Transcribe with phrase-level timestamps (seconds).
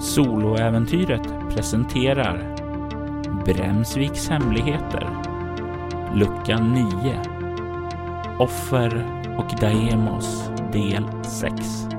[0.00, 1.22] Soloäventyret
[1.54, 2.56] presenterar
[3.44, 5.08] Bremsviks hemligheter
[6.14, 7.22] Lucka 9
[8.38, 9.04] Offer
[9.38, 11.97] och Daemos del 6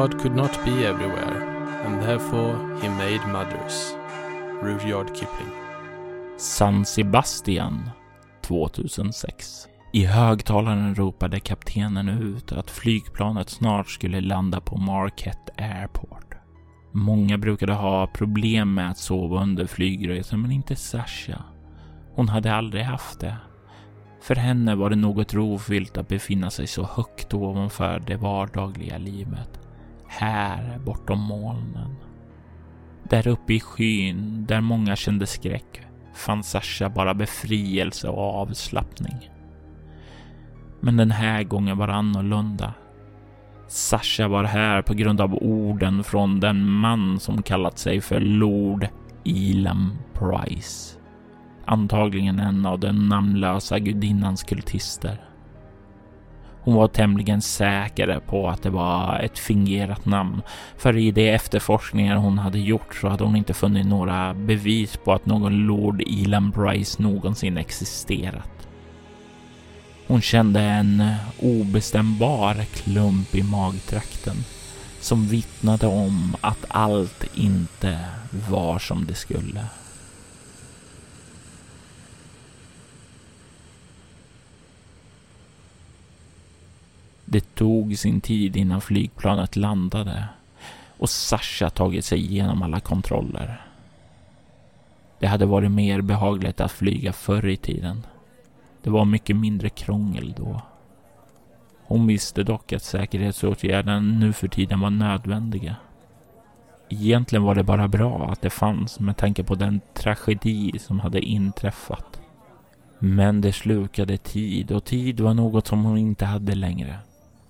[0.00, 1.42] God could not be everywhere,
[1.84, 3.94] and therefore he made mothers.
[4.62, 5.52] Rudyard Kipling.
[6.36, 7.90] San Sebastian
[8.42, 9.68] 2006.
[9.92, 16.34] I högtalaren ropade kaptenen ut att flygplanet snart skulle landa på Marquette Airport.
[16.92, 21.44] Många brukade ha problem med att sova under flygresan, men inte Sasha.
[22.14, 23.36] Hon hade aldrig haft det.
[24.22, 29.59] För henne var det något rofyllt att befinna sig så högt ovanför det vardagliga livet.
[30.12, 31.96] Här bortom molnen.
[33.02, 35.82] Där uppe i skyn, där många kände skräck,
[36.14, 39.30] fann Sasha bara befrielse och avslappning.
[40.80, 42.74] Men den här gången var det annorlunda.
[43.68, 48.88] Sasha var här på grund av orden från den man som kallat sig för Lord
[49.24, 50.98] Elam Price.
[51.64, 55.29] Antagligen en av den namnlösa gudinnans kultister.
[56.62, 60.42] Hon var tämligen säker på att det var ett fingerat namn,
[60.76, 65.12] för i de efterforskningar hon hade gjort så hade hon inte funnit några bevis på
[65.12, 68.68] att någon Lord Elan Bryce någonsin existerat.
[70.06, 71.04] Hon kände en
[71.38, 74.36] obestämbar klump i magtrakten
[75.00, 77.98] som vittnade om att allt inte
[78.48, 79.64] var som det skulle.
[87.32, 90.24] Det tog sin tid innan flygplanet landade
[90.98, 93.66] och Sasha tagit sig igenom alla kontroller.
[95.18, 98.06] Det hade varit mer behagligt att flyga förr i tiden.
[98.82, 100.62] Det var mycket mindre krångel då.
[101.84, 105.76] Hon visste dock att säkerhetsåtgärderna nu för tiden var nödvändiga.
[106.88, 111.20] Egentligen var det bara bra att det fanns med tanke på den tragedi som hade
[111.20, 112.20] inträffat.
[112.98, 116.98] Men det slukade tid och tid var något som hon inte hade längre.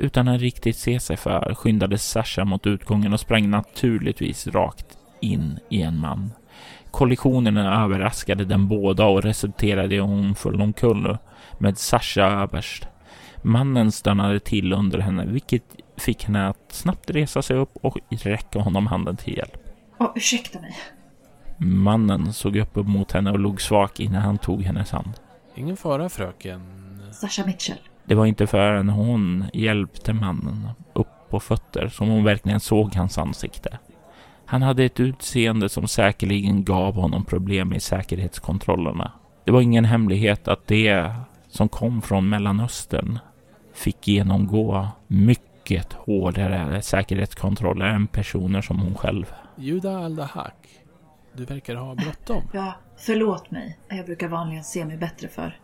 [0.00, 5.58] Utan att riktigt se sig för skyndade Sasha mot utgången och sprang naturligtvis rakt in
[5.68, 6.32] i en man.
[6.90, 11.18] Kollisionen överraskade den båda och resulterade i att hon föll omkull
[11.58, 12.86] med Sasha överst.
[13.42, 15.64] Mannen stannade till under henne, vilket
[15.96, 19.58] fick henne att snabbt resa sig upp och räcka honom handen till hjälp.
[19.98, 20.76] Åh, ursäkta mig.
[21.58, 25.12] Mannen såg upp mot henne och log svag innan han tog hennes hand.
[25.54, 26.60] Ingen fara fröken.
[27.12, 27.78] Sasha Mitchell.
[28.10, 33.18] Det var inte förrän hon hjälpte mannen upp på fötter som hon verkligen såg hans
[33.18, 33.78] ansikte.
[34.44, 39.12] Han hade ett utseende som säkerligen gav honom problem i säkerhetskontrollerna.
[39.44, 41.12] Det var ingen hemlighet att det
[41.48, 43.18] som kom från Mellanöstern
[43.74, 49.32] fick genomgå mycket hårdare säkerhetskontroller än personer som hon själv.
[49.56, 50.68] Juda Aldahak.
[51.36, 52.42] Du verkar ha bråttom.
[52.52, 53.78] Ja, förlåt mig.
[53.88, 55.60] Jag brukar vanligen se mig bättre för.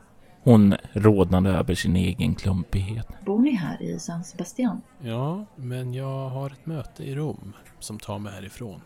[0.47, 3.09] Hon rodnade över sin egen klumpighet.
[3.25, 4.83] Bor ni här i San Sebastian?
[5.01, 8.81] Ja, men jag har ett möte i Rom som tar mig härifrån.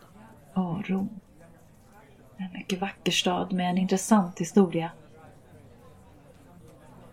[0.55, 1.09] Åh, Rom.
[2.37, 4.91] En mycket vacker stad med en intressant historia.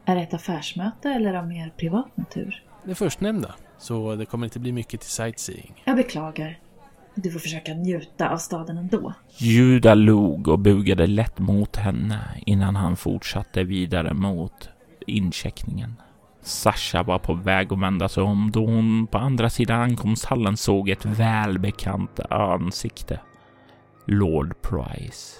[0.04, 2.64] Är det ett affärsmöte eller av mer privat natur?
[2.84, 5.82] Det förstnämnda, så det kommer inte bli mycket till sightseeing.
[5.84, 6.58] Jag beklagar.
[7.22, 9.12] Du får försöka njuta av staden ändå.
[9.38, 14.68] Juda log och bugade lätt mot henne innan han fortsatte vidare mot
[15.06, 15.94] incheckningen.
[16.42, 20.88] Sasha var på väg att vända sig om då hon på andra sidan ankomsthallen såg
[20.88, 23.20] ett välbekant ansikte.
[24.04, 25.36] Lord Price.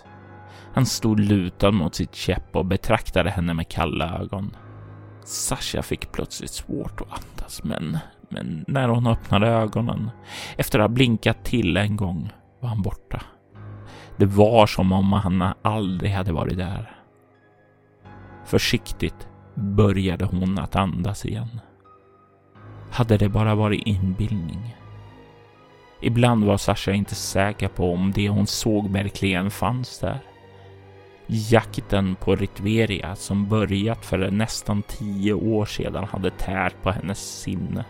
[0.75, 4.57] Han stod lutad mot sitt käpp och betraktade henne med kalla ögon.
[5.25, 7.99] Sasha fick plötsligt svårt att andas, men
[8.29, 10.11] men när hon öppnade ögonen,
[10.57, 13.23] efter att ha blinkat till en gång, var han borta.
[14.17, 16.95] Det var som om han aldrig hade varit där.
[18.45, 21.61] Försiktigt började hon att andas igen.
[22.91, 24.77] Hade det bara varit inbildning?
[26.01, 30.21] Ibland var Sasha inte säker på om det hon såg verkligen fanns där.
[31.27, 37.85] Jakten på Ritveria som börjat för nästan tio år sedan hade tärt på hennes sinne.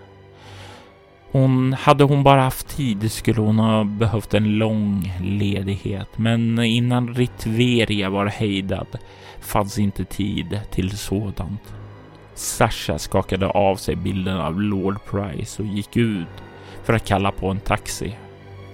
[1.30, 7.14] Hon, hade hon bara haft tid skulle hon ha behövt en lång ledighet, men innan
[7.14, 8.86] Ritveria var hejdad
[9.40, 11.74] fanns inte tid till sådant.
[12.34, 16.42] Sasha skakade av sig bilden av Lord Price och gick ut
[16.84, 18.16] för att kalla på en taxi.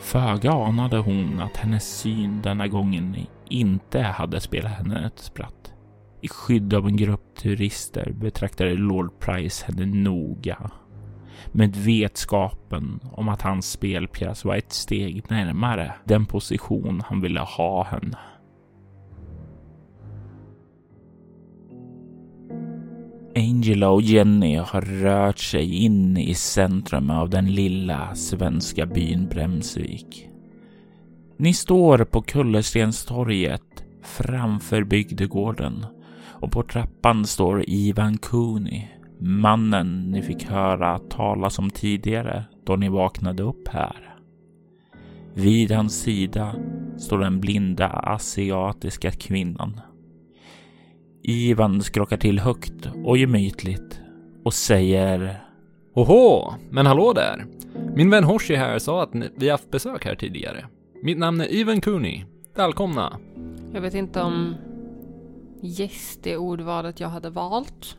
[0.00, 3.16] Föga anade hon att hennes syn denna gången
[3.48, 5.72] inte hade spelat henne ett spratt.
[6.20, 10.70] I skydd av en grupp turister betraktade Lord Price henne noga.
[11.56, 17.84] Med vetskapen om att hans spelpjäs var ett steg närmare den position han ville ha
[17.84, 18.18] henne.
[23.36, 30.28] Angela och Jenny har rört sig in i centrum av den lilla svenska byn Bremsvik.
[31.36, 35.86] Ni står på Kullerstenstorget framför bygdegården
[36.26, 38.88] och på trappan står Ivan Cooney,
[39.18, 44.16] mannen ni fick höra talas om tidigare då ni vaknade upp här.
[45.34, 46.54] Vid hans sida
[46.98, 49.80] står den blinda asiatiska kvinnan
[51.26, 54.00] Ivan skrockar till högt och gemytligt
[54.44, 55.40] och säger
[55.94, 57.46] Oho, men hallå där!
[57.94, 60.66] Min vän Hoshi här sa att vi haft besök här tidigare.
[61.02, 62.24] Mitt namn är Ivan Cooney.
[62.56, 63.18] Välkomna!
[63.72, 64.54] Jag vet inte om
[65.60, 67.96] gäst är ordvalet jag hade valt.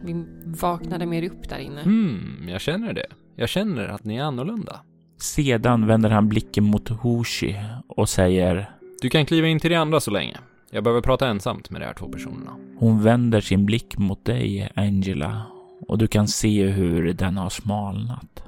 [0.00, 1.82] Vi vaknade mer upp där inne.
[1.82, 3.06] Hmm, jag känner det.
[3.36, 4.80] Jag känner att ni är annorlunda.
[5.20, 7.56] Sedan vänder han blicken mot Hoshi
[7.88, 8.70] och säger
[9.02, 10.36] Du kan kliva in till de andra så länge.
[10.70, 12.56] Jag behöver prata ensamt med de här två personerna.
[12.78, 15.42] Hon vänder sin blick mot dig, Angela,
[15.88, 18.42] och du kan se hur den har smalnat.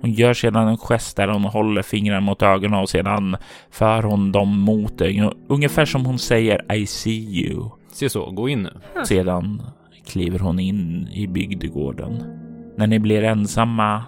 [0.00, 3.36] Hon gör sedan en gest där hon håller fingrarna mot ögonen och sedan
[3.70, 5.30] för hon dem mot dig.
[5.48, 7.70] Ungefär som hon säger I see you.
[7.92, 9.04] Se så, gå in nu.
[9.04, 9.62] Sedan
[10.08, 12.22] kliver hon in i bygdegården.
[12.76, 14.04] När ni blir ensamma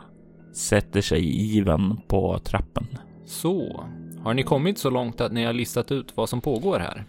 [0.53, 2.87] sätter sig Ivan på trappen.
[3.25, 3.85] Så,
[4.23, 7.05] har ni kommit så långt att ni har listat ut vad som pågår här?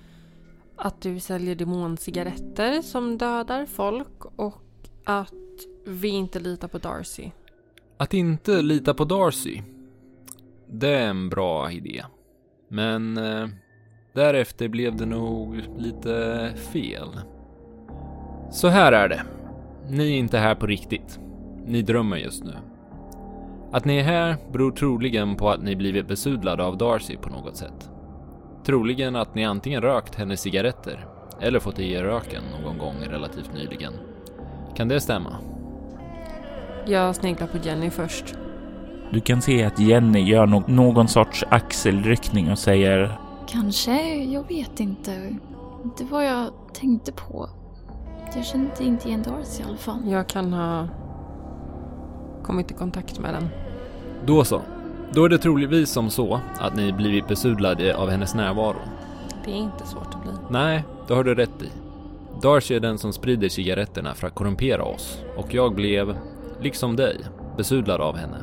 [0.75, 4.61] Att du säljer demoncigaretter som dödar folk och
[5.05, 5.33] att
[5.85, 7.31] vi inte litar på Darcy.
[7.97, 9.61] Att inte lita på Darcy.
[10.67, 12.03] Det är en bra idé.
[12.69, 13.47] Men eh,
[14.13, 17.09] därefter blev det nog lite fel.
[18.51, 19.23] Så här är det.
[19.89, 21.19] Ni är inte här på riktigt.
[21.65, 22.53] Ni drömmer just nu.
[23.71, 27.57] Att ni är här beror troligen på att ni blivit besudlade av Darcy på något
[27.57, 27.89] sätt.
[28.65, 31.05] Troligen att ni antingen rökt hennes cigaretter
[31.41, 33.93] eller fått i er röken någon gång relativt nyligen.
[34.75, 35.35] Kan det stämma?
[36.85, 38.35] Jag sneglar på Jenny först.
[39.11, 43.17] Du kan se att Jenny gör no någon sorts axelryckning och säger
[43.47, 45.35] Kanske, jag vet inte.
[45.97, 47.49] Det var jag tänkte på.
[48.35, 49.99] Jag kände inte igen Darcy i alla fall.
[50.05, 50.87] Jag kan ha
[52.43, 53.49] kommit i kontakt med den.
[54.25, 54.61] Då så.
[55.13, 58.81] Då är det troligtvis som så att ni blivit besudlade av hennes närvaro.
[59.45, 60.31] Det är inte svårt att bli.
[60.49, 61.69] Nej, det har du rätt i.
[62.41, 66.17] Darcy är den som sprider cigaretterna för att korrumpera oss och jag blev,
[66.61, 67.17] liksom dig,
[67.57, 68.37] besudlad av henne.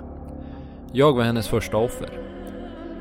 [0.92, 2.10] Jag var hennes första offer.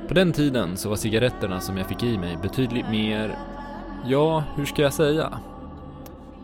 [0.08, 3.38] På den tiden så var cigaretterna som jag fick i mig betydligt mer,
[4.06, 5.40] ja, hur ska jag säga?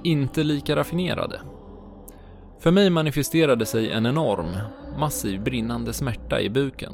[0.03, 1.41] Inte lika raffinerade.
[2.59, 4.57] För mig manifesterade sig en enorm,
[4.99, 6.93] massiv brinnande smärta i buken.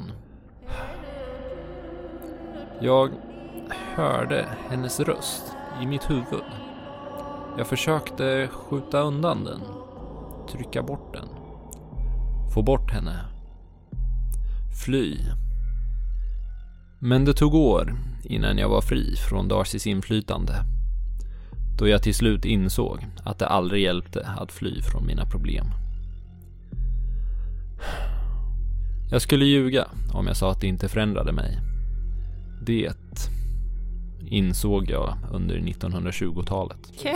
[2.80, 3.10] Jag
[3.94, 5.52] hörde hennes röst
[5.82, 6.44] i mitt huvud.
[7.58, 9.60] Jag försökte skjuta undan den,
[10.52, 11.28] trycka bort den,
[12.54, 13.24] få bort henne,
[14.84, 15.18] fly.
[16.98, 20.54] Men det tog år innan jag var fri från Darcys inflytande.
[21.80, 25.66] Då jag till slut insåg att det aldrig hjälpte att fly från mina problem.
[29.10, 31.58] Jag skulle ljuga om jag sa att det inte förändrade mig.
[32.62, 32.92] Det
[34.26, 36.92] insåg jag under 1920-talet.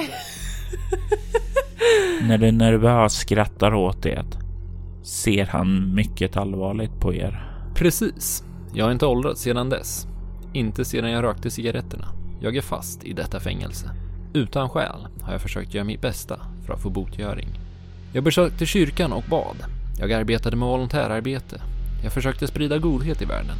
[2.22, 4.24] När du nervöst skrattar åt det
[5.02, 7.54] ser han mycket allvarligt på er.
[7.74, 8.44] Precis.
[8.74, 10.06] Jag har inte åldrats sedan dess.
[10.52, 12.08] Inte sedan jag rökte cigaretterna.
[12.40, 14.03] Jag är fast i detta fängelse.
[14.36, 17.48] Utan skäl har jag försökt göra mitt bästa för att få botgöring.
[18.12, 19.56] Jag besökte kyrkan och bad.
[19.98, 21.60] Jag arbetade med volontärarbete.
[22.02, 23.56] Jag försökte sprida godhet i världen.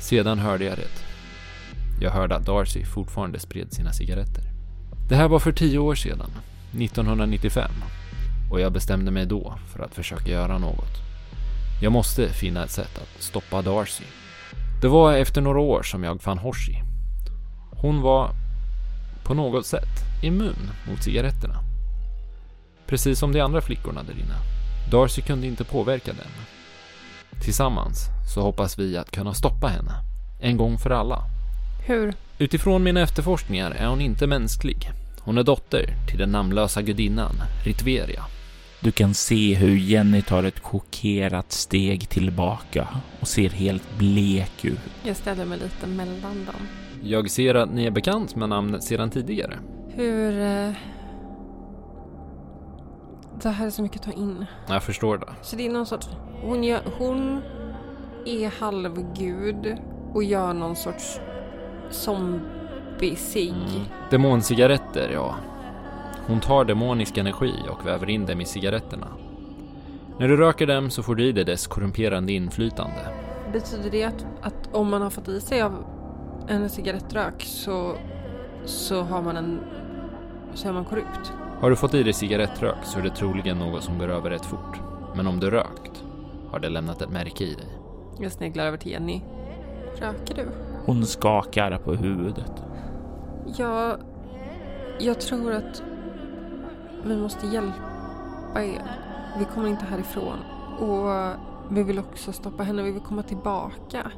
[0.00, 1.04] Sedan hörde jag det.
[2.04, 4.44] Jag hörde att Darcy fortfarande spred sina cigaretter.
[5.08, 6.30] Det här var för tio år sedan,
[6.72, 7.70] 1995.
[8.50, 10.96] Och jag bestämde mig då för att försöka göra något.
[11.82, 14.04] Jag måste finna ett sätt att stoppa Darcy.
[14.82, 16.82] Det var efter några år som jag fann Hoshi.
[17.70, 18.30] Hon var
[19.30, 21.54] på något sätt immun mot cigaretterna.
[22.86, 24.34] Precis som de andra flickorna där inne.
[24.90, 26.32] Darcy kunde inte påverka den.
[27.40, 29.92] Tillsammans så hoppas vi att kunna stoppa henne.
[30.40, 31.22] En gång för alla.
[31.86, 32.14] Hur?
[32.38, 34.90] Utifrån mina efterforskningar är hon inte mänsklig.
[35.20, 37.34] Hon är dotter till den namnlösa gudinnan
[37.64, 38.24] Ritveria.
[38.80, 42.88] Du kan se hur Jenny tar ett chockerat steg tillbaka
[43.20, 44.78] och ser helt blek ut.
[45.02, 46.89] Jag ställer mig lite mellan dem.
[47.02, 49.58] Jag ser att ni är bekant med namnet sedan tidigare.
[49.88, 50.40] Hur...
[50.40, 50.72] Eh...
[53.42, 54.46] Det här är så mycket att ta in.
[54.68, 55.26] Jag förstår det.
[55.42, 56.08] Så det är någon sorts...
[56.42, 57.42] Hon, gör, hon
[58.26, 59.76] är halvgud
[60.14, 61.20] och gör någon sorts
[61.90, 63.50] zombie-cigg.
[63.50, 63.82] Mm.
[64.10, 65.34] Demoncigaretter, ja.
[66.26, 69.06] Hon tar demonisk energi och väver in dem i cigaretterna.
[70.18, 73.08] När du röker dem så får du i dig dess korrumperande inflytande.
[73.52, 75.84] Betyder det att, att om man har fått i sig av
[76.48, 77.96] en cigarettrök så,
[78.64, 79.60] så har man en...
[80.54, 81.32] så är man korrupt?
[81.60, 84.46] Har du fått i dig cigarettrök så är det troligen något som går över rätt
[84.46, 84.80] fort.
[85.16, 86.04] Men om du rökt
[86.50, 87.78] har det lämnat ett märke i dig.
[88.18, 89.22] Jag sneglar över till Jenny.
[89.98, 90.48] Röker du?
[90.86, 92.52] Hon skakar på huvudet.
[93.56, 93.96] Jag...
[94.98, 95.82] Jag tror att
[97.04, 98.82] vi måste hjälpa er.
[99.38, 100.38] Vi kommer inte härifrån.
[100.78, 101.36] Och
[101.70, 102.82] vi vill också stoppa henne.
[102.82, 104.12] Vi vill komma tillbaka.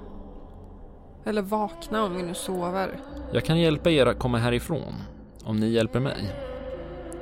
[1.24, 3.00] Eller vakna om vi nu sover.
[3.32, 4.94] Jag kan hjälpa er att komma härifrån,
[5.44, 6.34] om ni hjälper mig.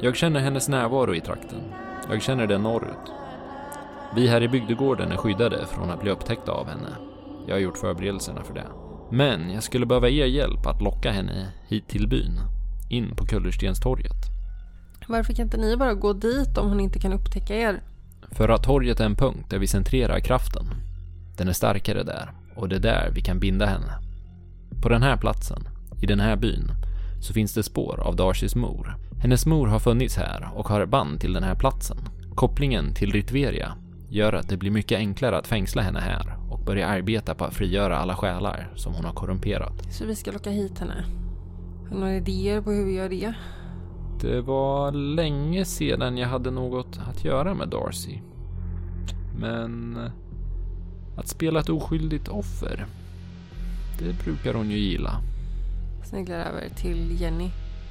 [0.00, 1.58] Jag känner hennes närvaro i trakten.
[2.10, 3.12] Jag känner den norrut.
[4.14, 6.88] Vi här i bygdegården är skyddade från att bli upptäckta av henne.
[7.46, 8.66] Jag har gjort förberedelserna för det.
[9.10, 12.40] Men jag skulle behöva er hjälp att locka henne hit till byn.
[12.90, 14.16] In på Kullerstenstorget.
[15.08, 17.82] Varför kan inte ni bara gå dit om hon inte kan upptäcka er?
[18.30, 20.64] För att torget är en punkt där vi centrerar kraften.
[21.36, 23.98] Den är starkare där och det är där vi kan binda henne.
[24.82, 25.68] På den här platsen,
[26.02, 26.70] i den här byn,
[27.20, 28.96] så finns det spår av Darcys mor.
[29.22, 31.96] Hennes mor har funnits här och har band till den här platsen.
[32.34, 33.72] Kopplingen till Ritveria
[34.08, 37.54] gör att det blir mycket enklare att fängsla henne här och börja arbeta på att
[37.54, 39.92] frigöra alla själar som hon har korrumperat.
[39.92, 41.04] Så vi ska locka hit henne.
[41.88, 43.34] Har du några idéer på hur vi gör det?
[44.20, 48.18] Det var länge sedan jag hade något att göra med Darcy.
[49.38, 49.98] Men
[51.20, 52.86] att spela ett oskyldigt offer,
[53.98, 55.22] det brukar hon ju gilla.
[56.04, 57.50] Sneglar över till Jenny.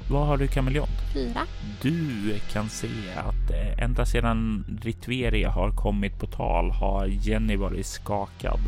[0.10, 1.14] Vad har du kameleont?
[1.14, 1.42] Fyra.
[1.82, 7.86] Du kan se att eh, ända sedan Ritveria har kommit på tal har Jenny varit
[7.86, 8.60] skakad.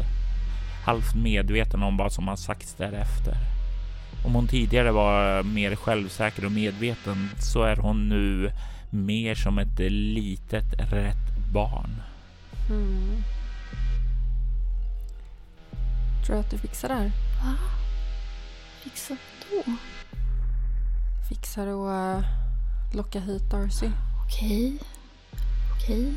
[0.86, 3.36] Halvt medveten om vad som har sagts därefter.
[4.26, 8.52] Om hon tidigare var mer självsäker och medveten så är hon nu
[8.90, 12.02] mer som ett litet rätt barn.
[12.70, 13.24] Mm.
[16.26, 17.12] Tror du att du fixar det här?
[17.44, 17.58] Va?
[18.84, 19.18] Fixa
[19.50, 19.64] då?
[21.30, 22.26] Fixar att uh,
[22.94, 23.92] locka hit Darcy?
[24.26, 24.80] Okej.
[25.76, 26.14] Okej.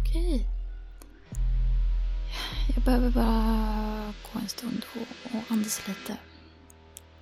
[0.00, 0.46] Okej.
[2.74, 6.16] Jag behöver bara gå en stund och, och andas lite.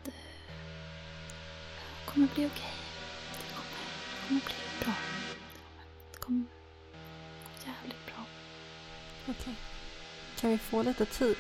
[0.05, 0.13] Det
[2.07, 2.73] kommer bli okej.
[3.33, 3.79] Det kommer,
[4.11, 4.95] det kommer bli bra.
[6.13, 6.45] Det kommer
[7.45, 8.25] gå jävligt bra.
[9.29, 9.68] Okej.
[10.41, 11.37] Kan vi få lite tid?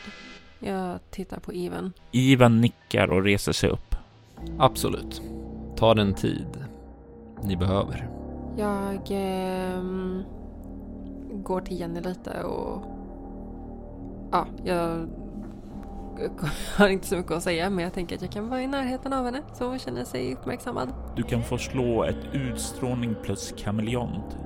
[0.58, 1.92] Jag tittar på Even.
[2.12, 3.94] Ivan nickar och reser sig upp.
[4.58, 5.22] Absolut.
[5.76, 6.64] Ta den tid
[7.42, 8.08] ni behöver.
[8.56, 10.22] Jag ehm,
[11.32, 12.82] går till Jenny lite och...
[14.32, 15.08] Ja, jag
[16.76, 19.12] har inte så mycket att säga men jag tänker att jag kan vara i närheten
[19.12, 20.92] av henne så hon känner sig uppmärksammad.
[21.16, 24.36] Du kan få slå ett utstrålning plus kameleont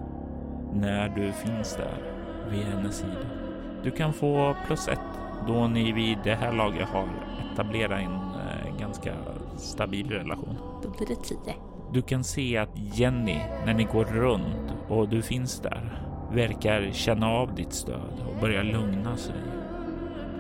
[0.73, 2.15] när du finns där
[2.51, 3.42] vid hennes sida.
[3.83, 5.01] Du kan få plus ett
[5.47, 7.09] då ni vid det här laget har
[7.53, 9.13] etablerat en eh, ganska
[9.57, 10.57] stabil relation.
[10.83, 11.55] Då blir det tio.
[11.93, 15.99] Du kan se att Jenny, när ni går runt och du finns där,
[16.33, 19.35] verkar känna av ditt stöd och börjar lugna sig.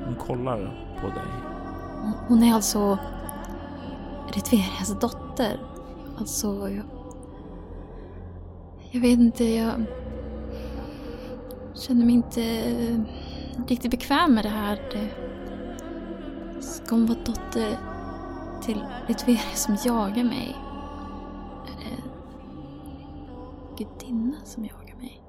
[0.05, 0.59] Hon kollar
[1.01, 1.33] på dig.
[2.29, 2.99] Hon- är alltså
[4.35, 5.57] Ritverias dotter.
[6.19, 6.85] Alltså, jag...
[8.91, 9.73] Jag vet inte, jag
[11.75, 12.43] känner mig inte
[13.67, 14.77] riktigt bekväm med det här.
[14.93, 15.09] Det...
[16.63, 17.79] Ska hon vara dotter
[18.63, 20.57] till Ritveria som jagar mig?
[21.67, 21.97] Är
[23.77, 25.23] det gudinna som jagar mig?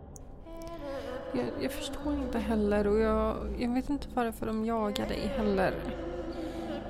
[1.34, 5.74] Jag, jag förstår inte heller och jag, jag vet inte varför de jagar dig heller.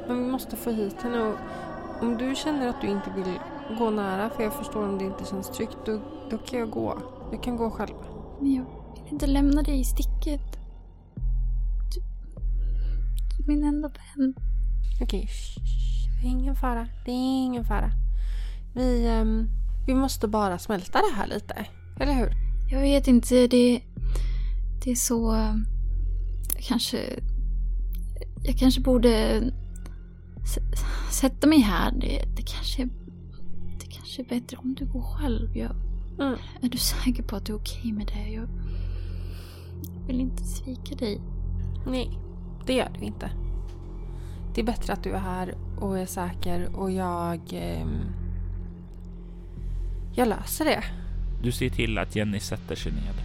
[0.07, 1.35] Men vi måste få hit henne och
[2.01, 3.39] om du känner att du inte vill
[3.79, 6.97] gå nära för jag förstår om det inte känns tryggt då, då kan jag gå.
[7.31, 7.95] Jag kan gå själv.
[8.39, 8.65] Men jag
[9.03, 10.41] vill inte lämna dig i sticket.
[11.93, 12.01] Du,
[13.37, 14.33] du är min enda vän.
[15.01, 15.29] Okej,
[16.21, 16.87] det är ingen fara.
[17.05, 17.91] Det är ingen fara.
[18.75, 19.49] Vi, ehm,
[19.87, 21.65] vi måste bara smälta det här lite.
[21.99, 22.33] Eller hur?
[22.71, 23.81] Jag vet inte, det...
[24.83, 25.33] det är så...
[26.55, 27.19] Jag kanske...
[28.43, 29.43] Jag kanske borde
[31.11, 31.91] sätta mig här.
[31.91, 32.89] Det, det kanske...
[33.79, 35.57] Det kanske är bättre om du går själv.
[35.57, 35.75] Jag,
[36.19, 36.39] Mm.
[36.61, 38.29] Är du säker på att du är okej med det?
[38.29, 38.47] Jag
[40.07, 41.21] vill inte svika dig.
[41.85, 42.19] Nej,
[42.65, 43.31] det gör du inte.
[44.55, 47.39] Det är bättre att du är här och är säker och jag...
[47.53, 48.01] ehm,
[50.15, 50.83] jag löser det.
[51.43, 53.15] Du ser till att Jenny sätter sig ned.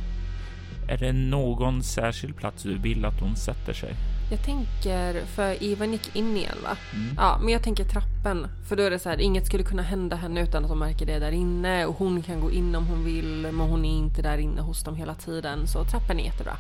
[0.89, 3.95] Är det någon särskild plats du vill att hon sätter sig?
[4.31, 6.77] Jag tänker, för Ivan gick in igen va?
[6.95, 7.15] Mm.
[7.17, 8.47] Ja, men jag tänker trappen.
[8.69, 11.07] För då är det så här, inget skulle kunna hända henne utan att de märker
[11.07, 11.87] det där inne.
[11.87, 14.85] Och hon kan gå in om hon vill, men hon är inte där inne hos
[14.85, 15.67] dem hela tiden.
[15.67, 16.57] Så trappen är jättebra.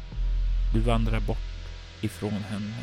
[0.75, 1.39] Du vandrar bort
[2.01, 2.75] ifrån henne.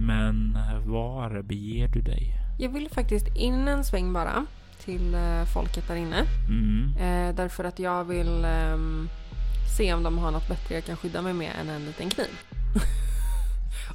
[0.00, 2.34] Men var beger du dig?
[2.58, 4.46] Jag vill faktiskt in en sväng bara
[4.84, 6.24] till eh, folket där inne.
[6.48, 6.92] Mm.
[6.96, 9.08] Eh, därför att jag vill ehm,
[9.76, 12.38] se om de har något bättre jag kan skydda mig med än en liten kniv.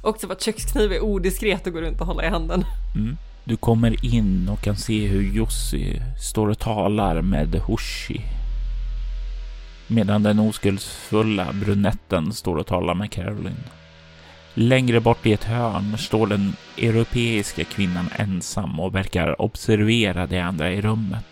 [0.00, 2.64] Också för att kökskniv är odiskret och går runt och håller i handen.
[2.94, 3.16] Mm.
[3.44, 8.20] Du kommer in och kan se hur Jussi står och talar med Hoshi.
[9.86, 13.64] Medan den oskuldsfulla brunetten står och talar med Caroline.
[14.54, 20.72] Längre bort i ett hörn står den europeiska kvinnan ensam och verkar observera de andra
[20.72, 21.24] i rummet.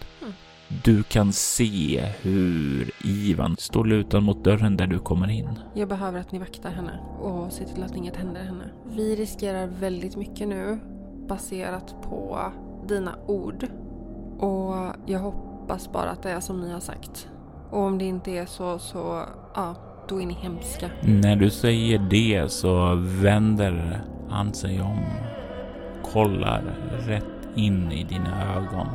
[0.85, 5.49] Du kan se hur Ivan står lutad mot dörren där du kommer in.
[5.75, 8.64] Jag behöver att ni vaktar henne och ser till att inget händer henne.
[8.91, 10.79] Vi riskerar väldigt mycket nu
[11.29, 12.52] baserat på
[12.88, 13.67] dina ord.
[14.38, 14.75] Och
[15.07, 17.29] jag hoppas bara att det är som ni har sagt.
[17.71, 19.23] Och om det inte är så, så
[19.55, 19.75] ja,
[20.09, 20.91] då är ni hemska.
[21.02, 24.99] När du säger det så vänder han sig om,
[26.12, 26.62] kollar
[27.07, 28.87] rätt in i dina ögon.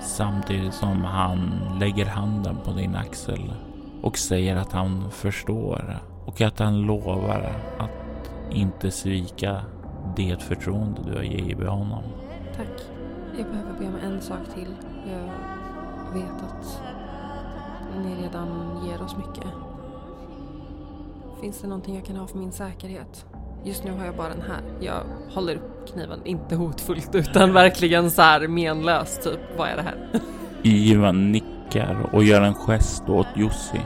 [0.00, 1.50] Samtidigt som han
[1.80, 3.52] lägger handen på din axel
[4.02, 9.60] och säger att han förstår och att han lovar att inte svika
[10.16, 12.02] det förtroende du har givit honom.
[12.56, 12.82] Tack.
[13.38, 14.74] Jag behöver be om en sak till.
[15.10, 16.82] Jag vet att
[18.04, 19.52] ni redan ger oss mycket.
[21.40, 23.26] Finns det någonting jag kan ha för min säkerhet?
[23.66, 24.60] Just nu har jag bara den här.
[24.80, 25.02] Jag
[25.34, 29.40] håller upp kniven, inte hotfullt utan verkligen så här menlöst typ.
[29.56, 29.96] Vad är det här?
[30.62, 33.80] Ivan nickar och gör en gest åt Jussi.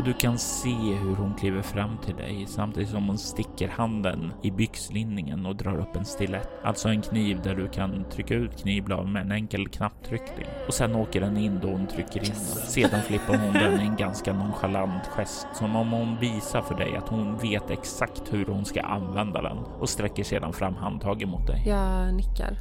[0.00, 4.32] Och du kan se hur hon kliver fram till dig samtidigt som hon sticker handen
[4.42, 6.48] i byxlinningen och drar upp en stilett.
[6.64, 10.46] Alltså en kniv där du kan trycka ut knivblad med en enkel knapptryckning.
[10.68, 12.64] Och sen åker den in då hon trycker in den.
[12.66, 15.46] Sedan flippar hon den i en ganska nonchalant gest.
[15.54, 19.58] Som om hon visar för dig att hon vet exakt hur hon ska använda den.
[19.58, 21.62] Och sträcker sedan fram handtaget mot dig.
[21.66, 22.58] Jag nickar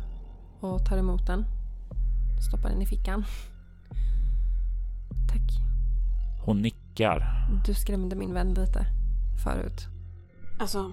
[0.59, 1.45] och tar emot den.
[2.49, 3.25] Stoppar den i fickan.
[5.29, 5.41] Tack.
[6.45, 6.88] Hon nickar.
[7.65, 8.85] Du skrämde min vän lite
[9.43, 9.87] förut.
[10.59, 10.91] Alltså,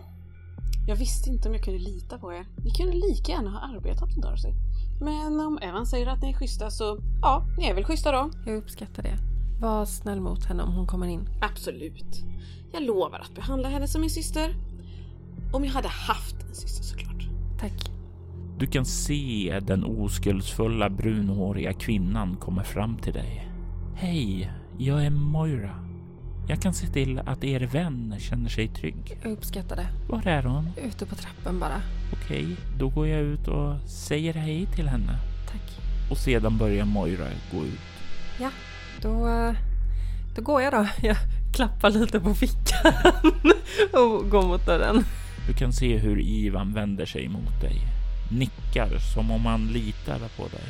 [0.87, 2.47] jag visste inte om jag kunde lita på er.
[2.65, 4.53] Ni kunde lika gärna ha arbetat med Darcy.
[5.01, 8.31] Men om Evan säger att ni är schyssta så, ja, ni är väl schyssta då.
[8.47, 9.19] Jag uppskattar det.
[9.61, 11.29] Var snäll mot henne om hon kommer in.
[11.41, 12.25] Absolut.
[12.73, 14.55] Jag lovar att behandla henne som min syster.
[15.53, 17.29] Om jag hade haft en syster såklart.
[17.61, 17.91] Tack.
[18.59, 23.51] Du kan se den oskuldsfulla brunhåriga kvinnan komma fram till dig.
[23.95, 25.86] Hej, jag är Moira.
[26.49, 29.19] Jag kan se till att er vän känner sig trygg.
[29.23, 29.87] Jag uppskattar det.
[30.09, 30.73] Var är hon?
[30.77, 31.83] Ute på trappen bara.
[32.13, 35.19] Okej, då går jag ut och säger hej till henne.
[35.51, 35.81] Tack.
[36.11, 37.81] Och sedan börjar Moira gå ut.
[39.03, 39.55] Då, eh,
[40.37, 40.87] då går jag då.
[41.03, 41.17] Jag
[41.55, 42.93] klappar lite på fickan
[43.93, 45.05] och går mot dörren.
[45.47, 47.77] Du kan se hur Ivan vänder sig mot dig.
[48.31, 50.67] Nickar som om han litar på dig.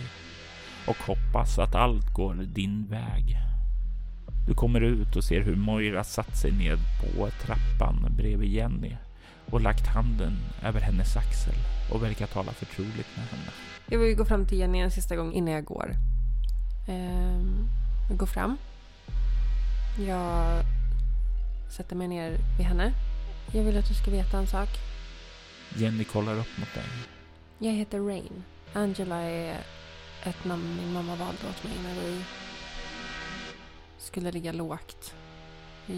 [0.86, 3.45] Och hoppas att allt går din väg.
[4.46, 8.96] Du kommer ut och ser hur Moira satt sig ned på trappan bredvid Jenny
[9.50, 11.54] och lagt handen över hennes axel
[11.92, 13.50] och verkar tala förtroligt med henne.
[13.87, 15.90] Jag vill gå fram till Jenny en sista gång innan jag går.
[16.88, 17.68] Ehm,
[18.09, 18.56] jag går fram.
[19.98, 20.64] Jag
[21.68, 22.92] sätter mig ner vid henne.
[23.52, 24.68] Jag vill att du ska veta en sak.
[25.74, 26.85] Jenny kollar upp mot dig.
[27.59, 28.44] Jag heter Rain.
[28.72, 29.61] Angela är
[30.24, 32.22] ett namn min mamma valde åt mig när vi
[34.07, 35.14] skulle ligga lågt.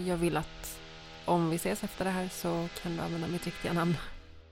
[0.05, 0.79] Jag vill att
[1.25, 3.93] om vi ses efter det här så kan du använda mitt riktiga namn.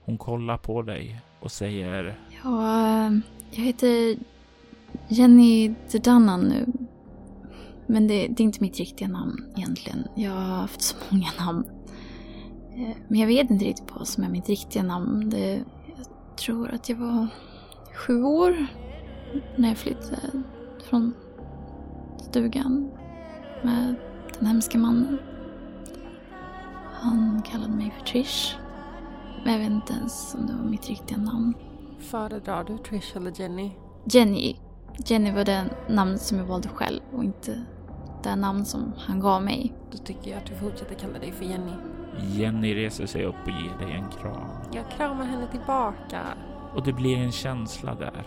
[0.04, 3.12] Hon kollar på dig och säger Ja, eh,
[3.50, 4.16] jag heter
[5.08, 6.66] Jenny Dudanan nu.
[7.86, 10.04] Men det, det är inte mitt riktiga namn egentligen.
[10.16, 11.64] Jag har haft så många namn.
[12.76, 15.30] Eh, Men jag vet inte riktigt vad som är mitt riktiga namn.
[15.30, 15.62] Det,
[15.96, 17.26] jag tror att jag var
[17.94, 18.66] sju år
[19.56, 20.42] när jag flyttade
[20.84, 21.14] från
[22.28, 22.90] stugan
[23.64, 23.94] med
[24.38, 25.18] den hemska mannen.
[26.92, 28.56] Han kallade mig för Trish.
[29.44, 31.54] Men jag vet inte ens om det var mitt riktiga namn.
[31.98, 33.70] Föredrar du Trish eller Jenny?
[34.04, 34.56] Jenny.
[35.06, 37.64] Jenny var det namn som jag valde själv och inte
[38.22, 39.72] det namn som han gav mig.
[39.92, 41.72] Då tycker jag att du fortsätter kalla dig för Jenny.
[42.20, 44.48] Jenny reser sig upp och ger dig en kram.
[44.72, 46.22] Jag kramar henne tillbaka.
[46.74, 48.26] Och det blir en känsla där.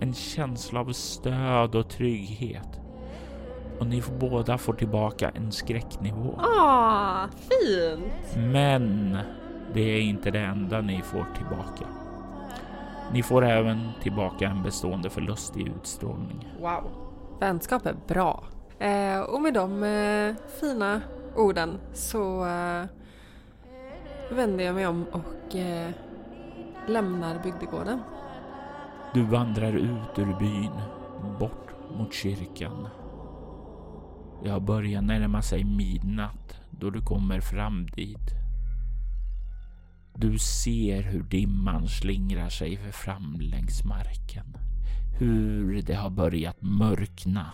[0.00, 2.79] En känsla av stöd och trygghet.
[3.80, 6.34] Och ni får båda får tillbaka en skräcknivå.
[6.38, 8.36] Ah, fint!
[8.36, 9.18] Men
[9.74, 11.86] det är inte det enda ni får tillbaka.
[13.12, 16.48] Ni får även tillbaka en bestående förlust i utstrålning.
[16.60, 16.90] Wow.
[17.40, 18.44] Vänskap är bra.
[18.78, 21.00] Eh, och med de eh, fina
[21.36, 22.84] orden så eh,
[24.30, 25.90] vänder jag mig om och eh,
[26.86, 28.00] lämnar bygdegården.
[29.14, 30.72] Du vandrar ut ur byn,
[31.38, 32.88] bort mot kyrkan.
[34.44, 38.30] Jag börjar närma sig midnatt då du kommer fram dit.
[40.16, 44.56] Du ser hur dimman slingrar sig fram längs marken.
[45.18, 47.46] Hur det har börjat mörkna.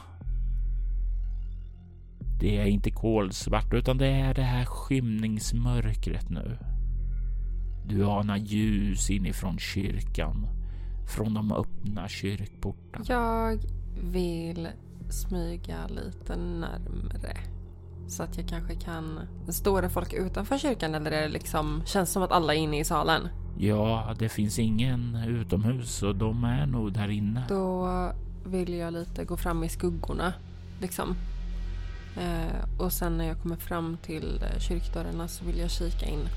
[2.41, 6.59] Det är inte kolsvart utan det är det här skymningsmörkret nu.
[7.89, 10.47] Du anar ljus inifrån kyrkan.
[11.17, 13.05] Från de öppna kyrkportarna.
[13.09, 13.61] Jag
[14.13, 14.69] vill
[15.11, 17.37] smyga lite närmre.
[18.09, 19.21] Så att jag kanske kan...
[19.49, 21.83] Står det folk utanför kyrkan eller är det liksom...
[21.87, 23.29] Känns som att alla är inne i salen?
[23.59, 27.45] Ja, det finns ingen utomhus och de är nog där inne.
[27.49, 27.89] Då
[28.45, 30.33] vill jag lite gå fram i skuggorna.
[30.81, 31.17] Liksom.
[32.17, 36.29] Eh, och sen när jag kommer fram till eh, kyrkdörrarna så vill jag kika in.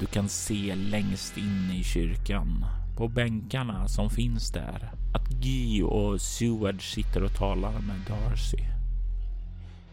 [0.00, 2.64] Du kan se längst in i kyrkan,
[2.98, 8.64] på bänkarna som finns där, att Guy och Seward sitter och talar med Darcy.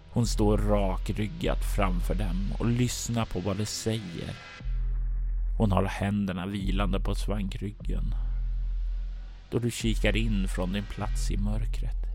[0.10, 4.36] Hon står rakryggat framför dem och lyssnar på vad de säger.
[5.58, 8.16] Hon har händerna vilande på svankryggen.
[9.52, 12.06] Då du kikar in från din plats i mörkret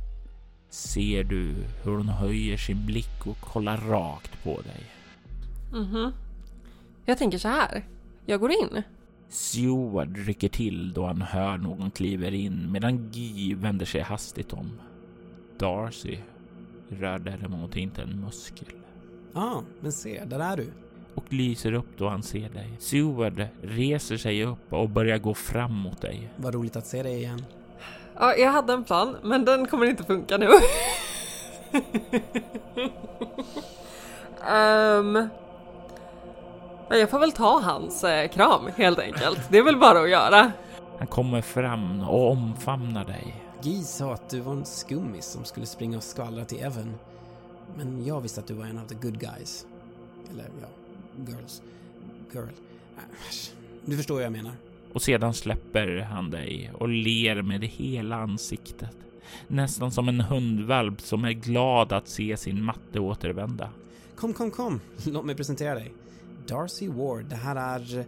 [0.70, 4.84] ser du hur hon höjer sin blick och kollar rakt på dig.
[5.72, 6.12] Mhm.
[7.04, 7.84] Jag tänker så här.
[8.26, 8.82] Jag går in.
[9.30, 14.80] Seward rycker till då han hör någon kliver in medan Guy vänder sig hastigt om.
[15.58, 16.18] Darcy
[16.88, 18.68] rör däremot inte en muskel
[19.34, 20.66] Ja, ah, men se, där är du.
[21.14, 22.70] och lyser upp då han ser dig.
[22.78, 26.30] Seward reser sig upp och börjar gå fram mot dig.
[26.36, 27.44] Vad roligt att se dig igen.
[28.18, 30.46] Ja, jag hade en plan, men den kommer inte funka nu.
[34.50, 35.28] um,
[36.98, 39.40] jag får väl ta hans eh, kram helt enkelt.
[39.50, 40.52] Det är väl bara att göra.
[40.98, 43.42] Han kommer fram och omfamnar dig.
[43.62, 46.94] Guy sa att du var en skummis som skulle springa och skvallra till Evan.
[47.76, 49.66] Men jag visste att du var en av the good guys.
[50.32, 50.66] Eller ja,
[51.26, 51.62] girls.
[52.32, 52.48] Girl.
[53.84, 54.52] Du förstår vad jag menar.
[54.92, 58.96] Och sedan släpper han dig och ler med hela ansiktet.
[59.48, 63.68] Nästan som en hundvalp som är glad att se sin matte återvända.
[64.16, 64.80] Kom, kom, kom.
[65.06, 65.92] Låt mig presentera dig.
[66.48, 67.24] Darcy Ward.
[67.24, 67.98] Det här är...
[68.00, 68.04] Eh,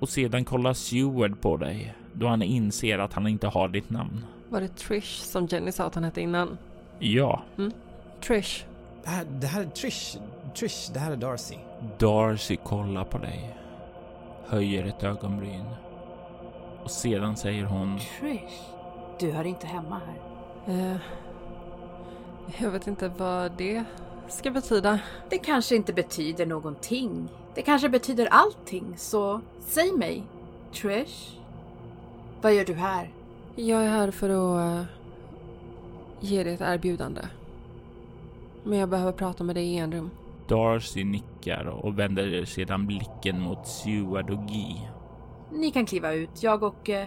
[0.00, 4.24] Och sedan kollar Seward på dig då han inser att han inte har ditt namn.
[4.48, 6.58] Var det Trish som Jenny sa att han hette innan?
[6.98, 7.42] Ja,
[8.20, 8.64] Trish.
[9.04, 10.16] det, här, det här är Trish.
[10.54, 11.56] Trish, det här är Darcy.
[11.98, 13.56] Darcy kollar på dig,
[14.46, 15.64] höjer ett ögonbryn
[16.84, 18.60] och sedan säger hon Trish,
[19.20, 20.18] du hör inte hemma här.
[20.92, 20.96] Eh,
[22.58, 23.84] jag vet inte vad det
[24.28, 24.98] ska betyda.
[25.30, 27.28] Det kanske inte betyder någonting.
[27.54, 30.22] Det kanske betyder allting, så säg mig.
[30.72, 31.38] Trish,
[32.42, 33.10] vad gör du här?
[33.56, 34.84] Jag är här för att eh,
[36.20, 37.20] ge dig ett erbjudande.
[38.64, 40.10] Men jag behöver prata med dig i en rum.
[40.48, 44.76] Darcy nickar och vänder sedan blicken mot Seward och Guy.
[45.52, 46.42] Ni kan kliva ut.
[46.42, 47.06] Jag och eh,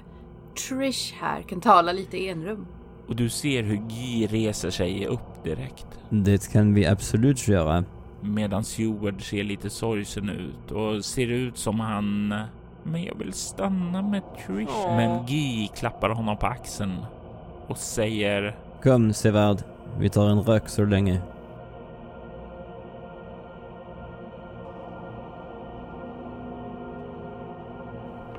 [0.67, 2.67] Trish här kan tala lite i enrum.
[3.07, 5.87] Och du ser hur Guy reser sig upp direkt.
[6.09, 7.83] Det kan vi absolut göra.
[8.21, 12.27] Medan Seward ser lite sorgsen ut och ser ut som han...
[12.83, 14.69] Men jag vill stanna med Trish.
[14.85, 14.95] Åh.
[14.95, 16.97] Men Guy klappar honom på axeln
[17.67, 19.57] och säger Kom Sevard,
[19.99, 21.21] vi tar en rök så länge.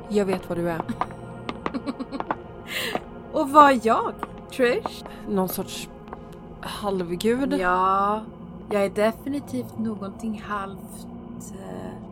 [0.08, 0.80] Jag vet vad du är.
[3.32, 4.12] Och vad är jag?
[4.50, 5.04] Trish?
[5.28, 5.88] Någon sorts
[6.61, 7.53] halvgud.
[7.61, 8.23] Ja,
[8.70, 11.07] jag är definitivt någonting halvt...
[11.53, 12.11] Eh,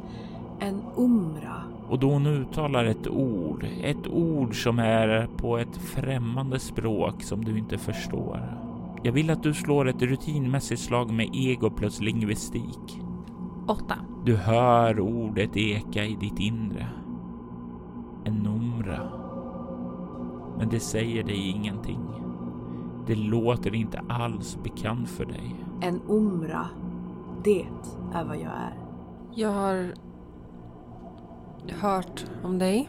[0.60, 1.62] en umra.
[1.88, 7.44] Och då hon uttalar ett ord, ett ord som är på ett främmande språk som
[7.44, 8.58] du inte förstår.
[9.02, 13.00] Jag vill att du slår ett rutinmässigt slag med ego plus lingvistik.
[13.66, 13.94] Åtta.
[14.24, 16.86] Du hör ordet eka i ditt inre.
[18.24, 19.10] En numra.
[20.58, 22.27] Men det säger dig ingenting.
[23.08, 25.56] Det låter inte alls bekant för dig.
[25.80, 26.68] En umra.
[27.44, 27.66] Det
[28.14, 28.74] är vad jag är.
[29.34, 29.94] Jag har
[31.80, 32.88] hört om dig.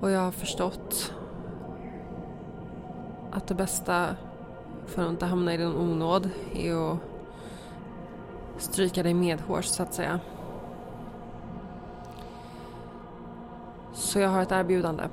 [0.00, 1.14] Och jag har förstått
[3.32, 4.06] att det bästa
[4.86, 6.98] för att inte hamna i din onåd är att
[8.56, 10.20] stryka dig medhårs så att säga.
[13.92, 15.04] Så jag har ett erbjudande.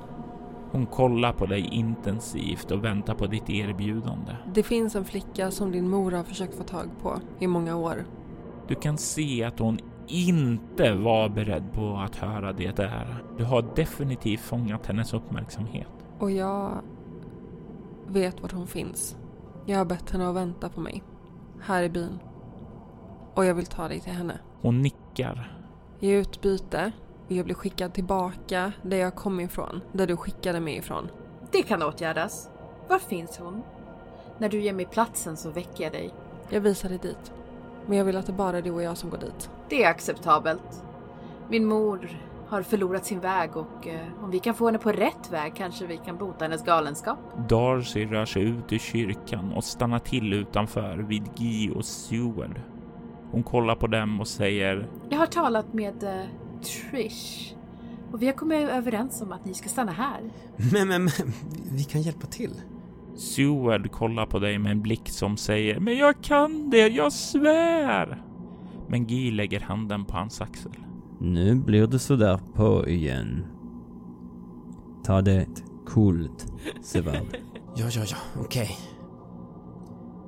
[0.76, 4.36] Hon kollar på dig intensivt och väntar på ditt erbjudande.
[4.54, 8.04] Det finns en flicka som din mor har försökt få tag på i många år.
[8.68, 13.24] Du kan se att hon inte var beredd på att höra det där.
[13.38, 15.88] Du har definitivt fångat hennes uppmärksamhet.
[16.18, 16.70] Och jag
[18.06, 19.16] vet vart hon finns.
[19.66, 21.02] Jag har bett henne att vänta på mig.
[21.60, 22.18] Här i byn.
[23.34, 24.38] Och jag vill ta dig till henne.
[24.60, 25.58] Hon nickar.
[26.00, 26.92] I utbyte
[27.28, 29.80] jag bli skickad tillbaka där jag kom ifrån.
[29.92, 31.08] Där du skickade mig ifrån.
[31.52, 32.50] Det kan åtgärdas.
[32.88, 33.62] Var finns hon?
[34.38, 36.14] När du ger mig platsen så väcker jag dig.
[36.48, 37.32] Jag visar dig dit.
[37.86, 39.50] Men jag vill att det bara är du och jag som går dit.
[39.68, 40.84] Det är acceptabelt.
[41.48, 42.08] Min mor
[42.48, 45.86] har förlorat sin väg och eh, om vi kan få henne på rätt väg kanske
[45.86, 47.18] vi kan bota hennes galenskap.
[47.48, 52.60] Darcy rör sig ut ur kyrkan och stannar till utanför vid Guy och Seward.
[53.30, 56.24] Hon kollar på dem och säger Jag har talat med eh,
[56.66, 57.54] Trish
[58.12, 60.20] och vi har kommit överens om att ni ska stanna här.
[60.72, 61.32] Men, men, men,
[61.72, 62.54] vi kan hjälpa till.
[63.16, 68.22] Seward kollar på dig med en blick som säger Men jag kan det, jag svär!
[68.88, 70.72] Men Guy lägger handen på hans axel.
[71.20, 73.46] Nu blir du sådär på igen.
[75.04, 75.46] Ta det
[75.86, 76.52] coolt,
[76.82, 77.14] Sevard.
[77.78, 78.70] Ja, ja, ja, okej.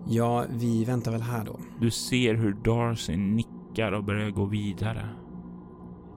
[0.06, 1.58] Ja, vi väntar väl här då.
[1.80, 5.08] Du ser hur Darcy nickar och börjar gå vidare.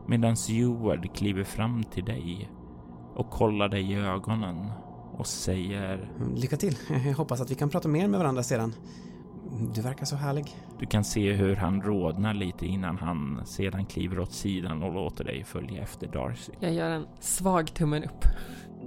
[0.08, 2.50] Medan Seward kliver fram till dig
[3.16, 4.68] och kollar dig i ögonen
[5.12, 6.78] och säger Lycka till.
[7.06, 8.74] Jag hoppas att vi kan prata mer med varandra sedan.
[9.76, 10.46] Du verkar så härlig.
[10.80, 15.24] Du kan se hur han rodnar lite innan han sedan kliver åt sidan och låter
[15.24, 16.52] dig följa efter Darcy.
[16.60, 18.26] Jag gör en svag tummen upp.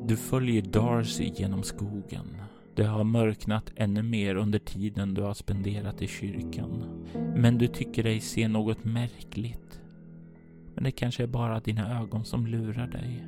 [0.07, 2.37] Du följer Darcy genom skogen.
[2.77, 6.85] Det har mörknat ännu mer under tiden du har spenderat i kyrkan.
[7.37, 9.81] Men du tycker dig se något märkligt.
[10.75, 13.27] Men det kanske är bara dina ögon som lurar dig.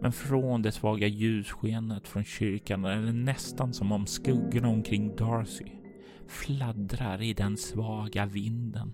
[0.00, 5.66] Men från det svaga ljusskenet från kyrkan är det nästan som om skuggorna omkring Darcy
[6.32, 8.92] fladdrar i den svaga vinden.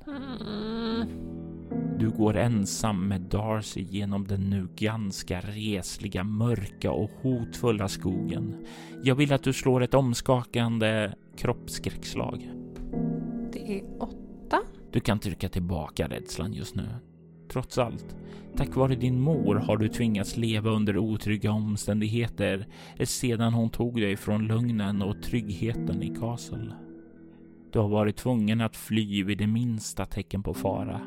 [1.99, 8.67] Du går ensam med Darcy genom den nu ganska resliga, mörka och hotfulla skogen.
[9.03, 12.51] Jag vill att du slår ett omskakande kroppsskräckslag.
[13.53, 14.59] Det är åtta.
[14.93, 16.87] Du kan trycka tillbaka rädslan just nu.
[17.49, 18.17] Trots allt,
[18.57, 22.67] tack vare din mor har du tvingats leva under otrygga omständigheter
[23.05, 26.73] sedan hon tog dig från lugnen och tryggheten i Castle.
[27.73, 31.01] Du har varit tvungen att fly vid det minsta tecken på fara.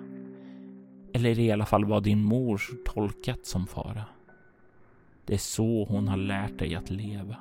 [1.14, 4.04] Eller i alla fall vad din mor tolkat som fara.
[5.26, 7.36] Det är så hon har lärt dig att leva.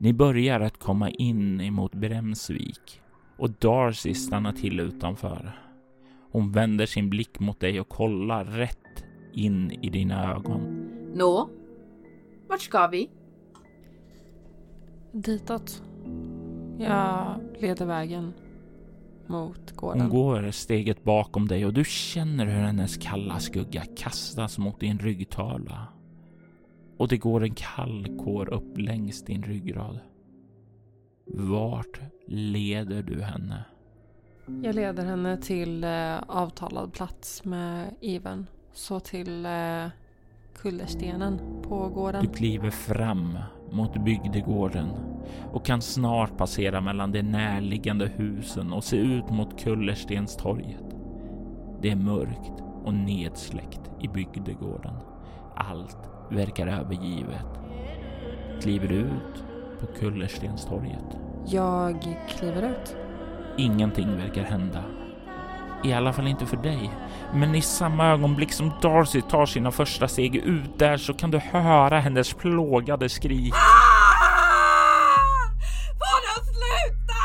[0.00, 3.00] Ni börjar att komma in emot Bremsvik
[3.36, 5.52] och Darcy stannar till utanför.
[6.32, 10.88] Hon vänder sin blick mot dig och kollar rätt in i dina ögon.
[11.14, 11.50] Nå?
[12.48, 13.10] Vart ska vi?
[15.12, 15.82] Ditåt.
[16.78, 18.32] Jag leder vägen
[19.26, 20.00] mot gården.
[20.00, 24.98] Hon går steget bakom dig och du känner hur hennes kalla skugga kastas mot din
[24.98, 25.88] ryggtavla.
[26.98, 29.98] Och det går en kall kår upp längs din ryggrad.
[31.26, 33.64] Vart leder du henne?
[34.62, 38.46] Jag leder henne till eh, avtalad plats med Even.
[38.72, 39.86] Så till eh,
[40.54, 42.22] kullerstenen på gården.
[42.24, 43.38] Du kliver fram
[43.70, 44.88] mot bygdegården
[45.52, 50.96] och kan snart passera mellan de närliggande husen och se ut mot Kullerstenstorget.
[51.82, 54.94] Det är mörkt och nedsläckt i bygdegården.
[55.56, 57.60] Allt verkar övergivet.
[58.62, 59.44] Kliver du ut
[59.80, 61.18] på Kullerstenstorget?
[61.46, 62.96] Jag kliver ut.
[63.56, 64.82] Ingenting verkar hända.
[65.84, 66.90] I alla fall inte för dig.
[67.34, 71.38] Men i samma ögonblick som Darcy tar sina första steg ut där så kan du
[71.38, 73.54] höra hennes plågade skrik.
[76.00, 77.22] De sluta?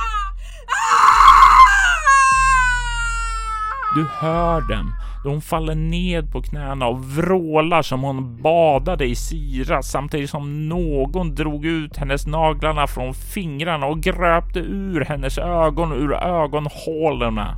[3.96, 9.16] Du hör dem då hon faller ned på knäna och vrålar som hon badade i
[9.16, 15.92] syra samtidigt som någon drog ut hennes naglarna från fingrarna och gröpte ur hennes ögon
[15.92, 17.58] ur ögonhålorna.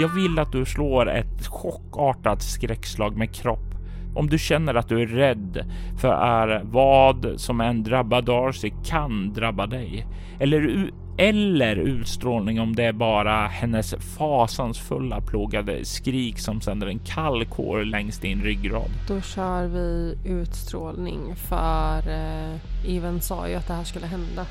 [0.00, 3.70] Jag vill att du slår ett chockartat skräckslag med kropp
[4.14, 5.64] om du känner att du är rädd
[6.00, 10.06] för vad som än drabbar Darcy kan drabba dig.
[10.40, 17.44] Eller, eller utstrålning om det är bara hennes fasansfulla plågade skrik som sänder en kall
[17.44, 18.90] kår längs din ryggrad.
[19.08, 24.46] Då kör vi utstrålning för eh, Even sa ju att det här skulle hända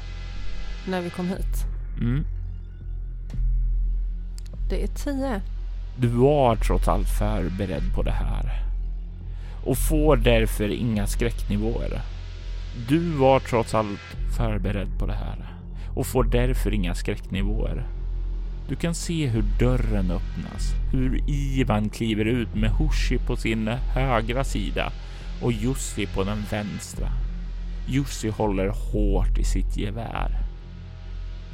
[0.87, 1.65] när vi kom hit.
[2.01, 2.25] Mm.
[4.69, 5.41] Det är tio.
[5.97, 8.63] Du var trots allt förberedd på det här
[9.65, 12.01] och får därför inga skräcknivåer.
[12.89, 13.99] Du var trots allt
[14.37, 15.58] förberedd på det här
[15.95, 17.87] och får därför inga skräcknivåer.
[18.69, 24.43] Du kan se hur dörren öppnas, hur Ivan kliver ut med Hoshi på sin högra
[24.43, 24.91] sida
[25.41, 27.09] och Jussi på den vänstra.
[27.87, 30.31] Jussi håller hårt i sitt gevär.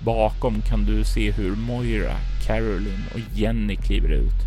[0.04, 2.16] Bakom kan du se hur Moira,
[2.48, 4.42] Caroline och Jenny kliver ut.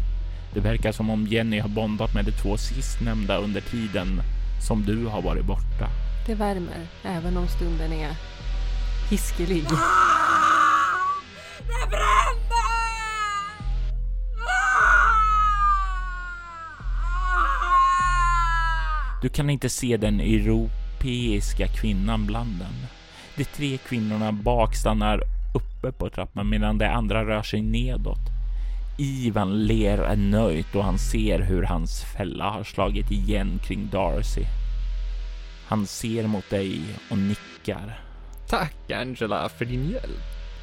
[0.55, 4.23] Det verkar som om Jenny har bondat med de två sistnämnda under tiden
[4.67, 5.89] som du har varit borta.
[6.27, 8.11] Det värmer, även om stunden är
[9.11, 9.63] hiskelig.
[11.59, 12.39] Det bränner!
[19.23, 22.87] Du kan inte se den europeiska kvinnan bland dem.
[23.37, 25.23] De tre kvinnorna bak stannar
[25.55, 28.19] uppe på trappan medan de andra rör sig nedåt.
[28.99, 34.45] Ivan ler nöjt och han ser hur hans fälla har slagit igen kring Darcy.
[35.69, 38.08] Han ser mot dig och nickar.
[38.49, 40.23] Tack Angela för din hjälp.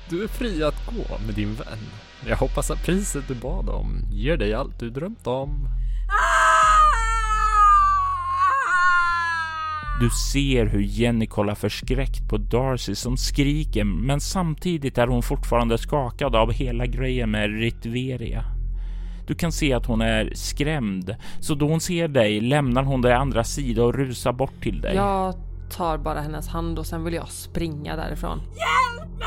[0.10, 1.78] Du är fri att gå med din vän.
[2.28, 5.68] Jag hoppas att priset du bad om ger dig allt du drömt om.
[10.00, 15.78] Du ser hur Jenny kollar förskräckt på Darcy som skriker men samtidigt är hon fortfarande
[15.78, 18.44] skakad av hela grejen med Ritveria.
[19.28, 23.14] Du kan se att hon är skrämd, så då hon ser dig lämnar hon dig
[23.14, 24.96] andra sida och rusar bort till dig.
[24.96, 28.40] Jag tar bara hennes hand och sen vill jag springa därifrån.
[28.40, 29.26] Hjälp mig!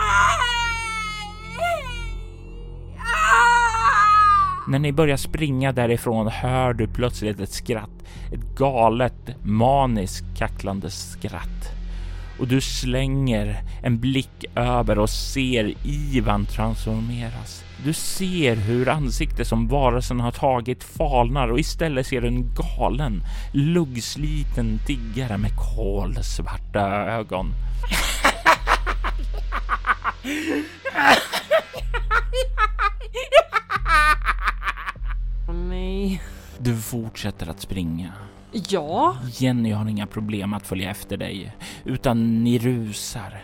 [4.69, 7.91] När ni börjar springa därifrån hör du plötsligt ett skratt.
[8.33, 11.73] Ett galet, maniskt kacklande skratt.
[12.39, 17.65] Och du slänger en blick över och ser Ivan transformeras.
[17.85, 23.23] Du ser hur ansiktet som varelsen har tagit falnar och istället ser du en galen,
[23.53, 27.53] luggsliten tiggare med kolsvarta ögon.
[35.69, 36.23] Nej.
[36.59, 38.13] Du fortsätter att springa.
[38.53, 43.43] Ja, Jenny har inga problem att följa efter dig, utan ni rusar.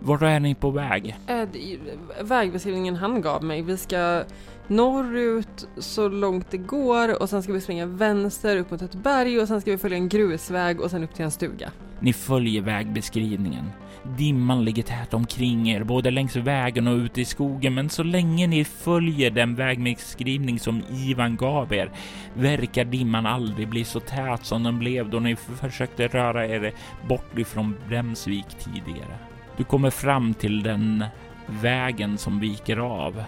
[0.00, 1.16] Var är ni på väg?
[1.26, 1.78] eh, det-
[2.22, 3.62] vägbeskrivningen han gav mig.
[3.62, 4.22] Vi ska
[4.68, 9.40] norrut så långt det går och sen ska vi springa vänster upp mot ett berg
[9.40, 11.70] och sen ska vi följa en grusväg och sen upp till en stuga.
[12.00, 13.70] Ni följer vägbeskrivningen.
[14.04, 18.46] Dimman ligger tät omkring er, både längs vägen och ute i skogen, men så länge
[18.46, 21.90] ni följer den vägbeskrivning som Ivan gav er
[22.34, 26.72] verkar dimman aldrig bli så tät som den blev då ni försökte röra er
[27.08, 29.18] bort ifrån Bremsvik tidigare.
[29.56, 31.04] Du kommer fram till den
[31.46, 33.24] vägen som viker av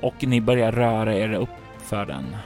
[0.00, 1.48] och ni börjar röra er upp
[1.78, 2.36] för den.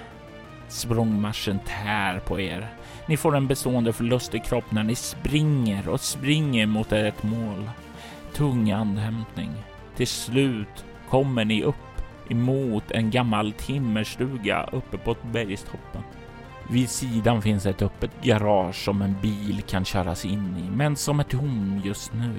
[0.69, 2.76] Språngmarschen tär på er.
[3.09, 7.71] Ni får en bestående förlust i kropp när ni springer och springer mot ert mål.
[8.35, 9.51] Tung andhämtning.
[9.97, 11.75] Till slut kommer ni upp
[12.29, 16.03] emot en gammal timmerstuga uppe på bergstoppen.
[16.71, 21.21] Vid sidan finns ett öppet garage som en bil kan köras in i, men som
[21.21, 22.35] är tom just nu.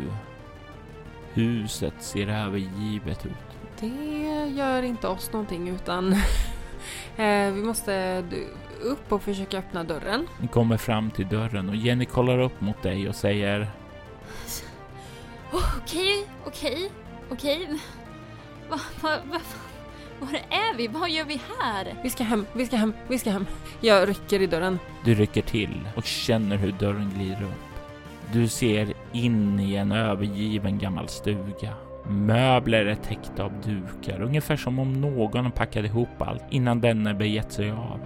[1.34, 3.32] Huset ser övergivet ut.
[3.80, 6.13] Det gör inte oss någonting utan
[7.17, 8.23] eh, vi måste
[8.82, 10.28] upp och försöka öppna dörren.
[10.42, 13.67] Ni kommer fram till dörren och Jenny kollar upp mot dig och säger
[15.52, 16.92] Okej, okej,
[17.30, 17.80] okej.
[18.69, 19.40] Vad va, va,
[20.19, 20.88] var är vi?
[20.88, 21.94] Vad gör vi här?
[22.04, 23.46] Vi ska hem, vi ska hem, vi ska hem.
[23.82, 24.80] Jag rycker i dörren.
[25.04, 27.67] Du rycker till och känner hur dörren glider upp.
[28.34, 31.73] Du ser in i en övergiven gammal stuga.
[32.10, 37.52] Möbler är täckta av dukar, ungefär som om någon packade ihop allt innan denne begett
[37.52, 38.00] sig av.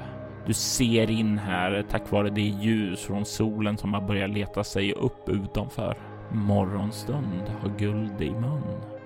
[0.45, 4.93] Du ser in här tack vare det ljus från solen som har börjat leta sig
[4.93, 5.95] upp utanför.
[6.31, 8.61] Morgonstund har guld i mun.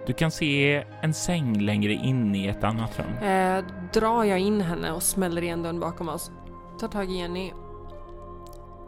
[0.07, 3.27] Du kan se en säng längre in i ett annat rum.
[3.29, 3.63] Eh,
[3.93, 6.31] drar jag in henne och smäller igen dörren bakom oss.
[6.79, 7.51] Tar tag i Jenny.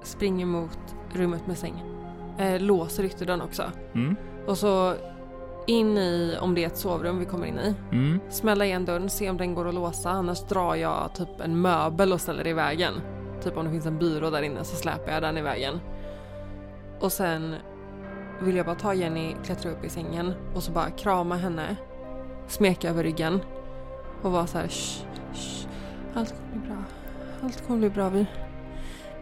[0.04, 0.80] Springer mot
[1.14, 1.86] rummet med sängen.
[2.38, 3.64] Eh, låser ytterdörren också.
[3.96, 4.16] Mm,
[4.48, 4.94] Och så
[5.68, 7.76] in i, om det är ett sovrum vi kommer in i.
[7.92, 8.20] mm.
[8.30, 10.10] Smälla igen dörren, se om den går att låsa.
[10.10, 12.94] Annars drar jag typ en möbel och ställer i vägen.
[13.44, 15.80] Typ om det finns en byrå där inne så släpar jag den i vägen.
[17.00, 17.56] Och sen
[18.42, 21.76] vill jag bara ta Jenny, klättra upp i sängen och så bara krama henne.
[22.48, 23.40] Smeka över ryggen.
[24.22, 25.68] Och vara så här, shh, shh,
[26.16, 26.84] allt kommer bli bra.
[27.44, 28.10] Allt kommer bli bra.
[28.10, 28.26] Vi,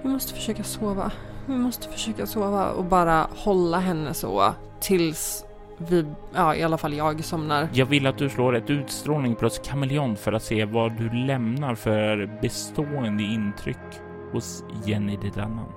[0.02, 1.12] vi måste försöka sova.
[1.46, 5.46] Vi måste försöka sova och bara hålla henne så tills
[5.78, 7.70] vi, ja i alla fall jag somnar.
[7.74, 11.76] Jag vill att du slår ett utstrålning plus kameleont för att se vad du lämnar
[11.76, 14.02] för bestående intryck
[14.32, 15.72] hos Jenny Didannan.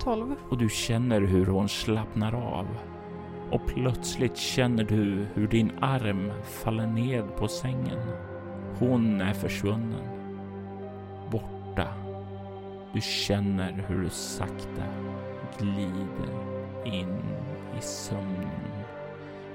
[0.00, 0.34] 12.
[0.48, 2.66] Och du känner hur hon slappnar av.
[3.50, 7.98] Och plötsligt känner du hur din arm faller ned på sängen.
[8.78, 10.08] Hon är försvunnen.
[11.30, 11.88] Borta.
[12.92, 14.82] Du känner hur du sakta
[15.58, 16.30] glider
[16.84, 17.22] in
[17.78, 18.45] i sömnen.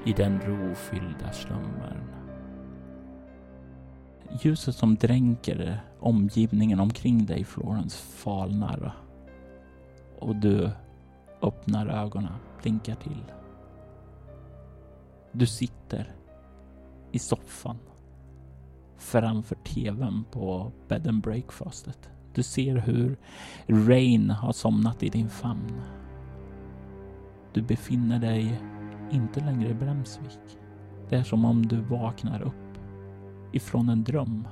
[0.06, 1.98] I den rofyllda slummen.
[4.42, 8.96] Ljuset som dränker omgivningen omkring dig, Florence, falnar.
[10.20, 10.72] Och du
[11.42, 13.24] öppnar ögonen, blinkar till.
[15.32, 16.16] Du sitter
[17.12, 17.78] i soffan
[19.02, 22.10] framför tvn på bed and breakfastet.
[22.34, 23.18] Du ser hur
[23.68, 25.82] Rain har somnat i din famn.
[27.54, 28.62] Du befinner dig
[29.12, 30.58] inte längre i Bremsvik.
[31.10, 32.78] Det är som om du vaknar upp
[33.52, 34.48] ifrån en dröm.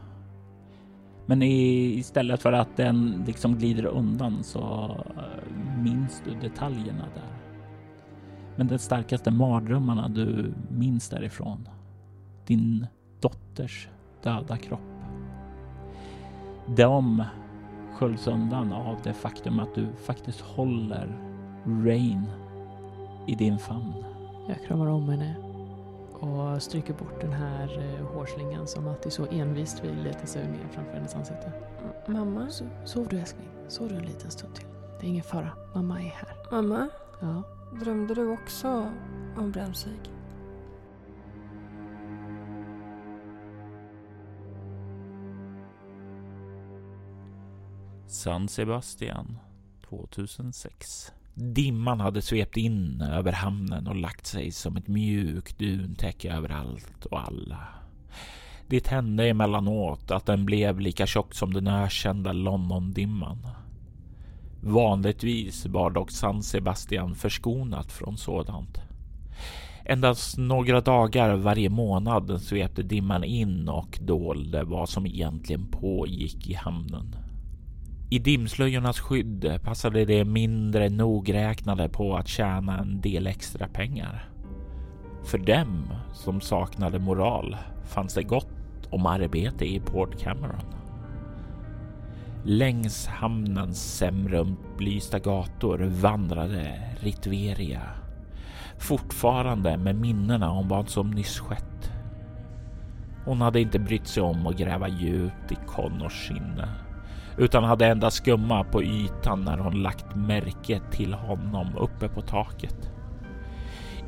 [1.26, 7.39] Men i, istället för att den liksom glider undan så eh, minns du detaljerna där.
[8.55, 11.70] Men den starkaste mardrömmarna du minns därifrån.
[12.45, 12.88] Din
[13.22, 13.89] dotters
[14.24, 14.80] döda kropp.
[16.76, 17.24] De
[17.93, 21.18] sköljs undan av det faktum att du faktiskt håller
[21.66, 22.26] Rain
[23.28, 24.03] i din famn.
[24.50, 25.36] Jag kramar om henne
[26.14, 30.68] och stryker bort den här eh, hårslingan som alltid så envist vill leta sig ner
[30.72, 31.52] framför hennes ansikte.
[32.08, 32.50] Mamma?
[32.50, 34.66] So, sov du älskling, sov du en liten stund till.
[35.00, 36.36] Det är ingen fara, mamma är här.
[36.52, 36.89] Mamma?
[37.20, 37.43] Ja.
[37.80, 38.91] Drömde du också
[39.38, 40.12] om Bremsvik?
[48.08, 49.38] San Sebastian
[49.89, 51.12] 2006.
[51.42, 57.06] Dimman hade svept in över hamnen och lagt sig som ett mjukt duntäcke över allt
[57.06, 57.68] och alla.
[58.68, 63.48] Det hände emellanåt att den blev lika tjock som den ökända Londondimman.
[64.62, 68.82] Vanligtvis var dock San Sebastian förskonat från sådant.
[69.86, 76.54] Endast några dagar varje månad svepte dimman in och dolde vad som egentligen pågick i
[76.54, 77.16] hamnen.
[78.12, 84.30] I dimslöjornas skydd passade de mindre nogräknade på att tjäna en del extra pengar.
[85.24, 90.74] För dem som saknade moral fanns det gott om arbete i Port Cameron.
[92.43, 97.82] Längs hamnens sämre upplysta gator vandrade Ritveria.
[98.78, 101.91] Fortfarande med minnena om vad som nyss skett.
[103.26, 106.89] Hon hade inte brytt sig om att gräva djupt i Connors sinne
[107.40, 112.92] utan hade endast skumma på ytan när hon lagt märke till honom uppe på taket.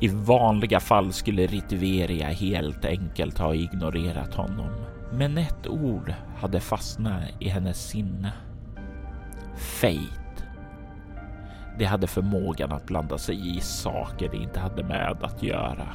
[0.00, 4.70] I vanliga fall skulle Ritveria helt enkelt ha ignorerat honom.
[5.12, 8.32] Men ett ord hade fastnat i hennes sinne.
[9.56, 10.46] Fate.
[11.78, 15.88] Det hade förmågan att blanda sig i saker det inte hade med att göra.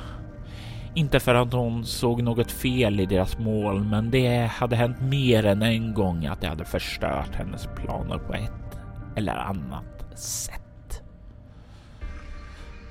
[0.98, 5.46] Inte för att hon såg något fel i deras mål, men det hade hänt mer
[5.46, 8.80] än en gång att det hade förstört hennes planer på ett
[9.16, 11.02] eller annat sätt.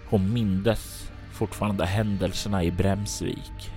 [0.09, 3.73] Hon mindes fortfarande händelserna i Bremsvik.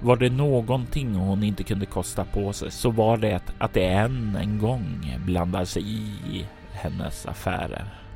[0.00, 4.36] Var det någonting hon inte kunde kosta på sig så var det att det än
[4.36, 8.07] en gång blandade sig i hennes affärer.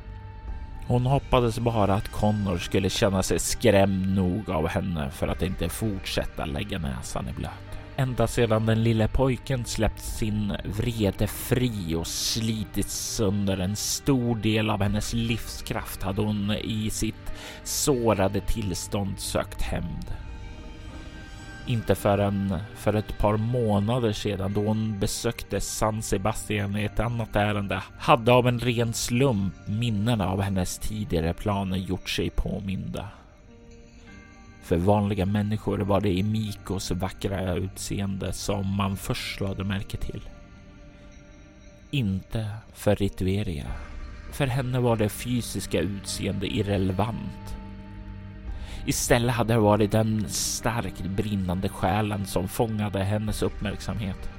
[0.87, 5.69] Hon hoppades bara att Connor skulle känna sig skrämd nog av henne för att inte
[5.69, 7.51] fortsätta lägga näsan i blöt.
[7.95, 14.69] Ända sedan den lille pojken släppt sin vrede fri och slitit sönder en stor del
[14.69, 20.22] av hennes livskraft hade hon i sitt sårade tillstånd sökt hämnd.
[21.67, 27.35] Inte förrän för ett par månader sedan då hon besökte San Sebastian i ett annat
[27.35, 33.07] ärende hade av en ren slump minnena av hennes tidigare planer gjort sig påminda.
[34.63, 40.21] För vanliga människor var det Emikos vackra utseende som man först lade märke till.
[41.91, 43.67] Inte för Ritveria.
[44.31, 47.55] För henne var det fysiska utseende irrelevant.
[48.85, 54.29] Istället hade det varit den starkt brinnande själen som fångade hennes uppmärksamhet.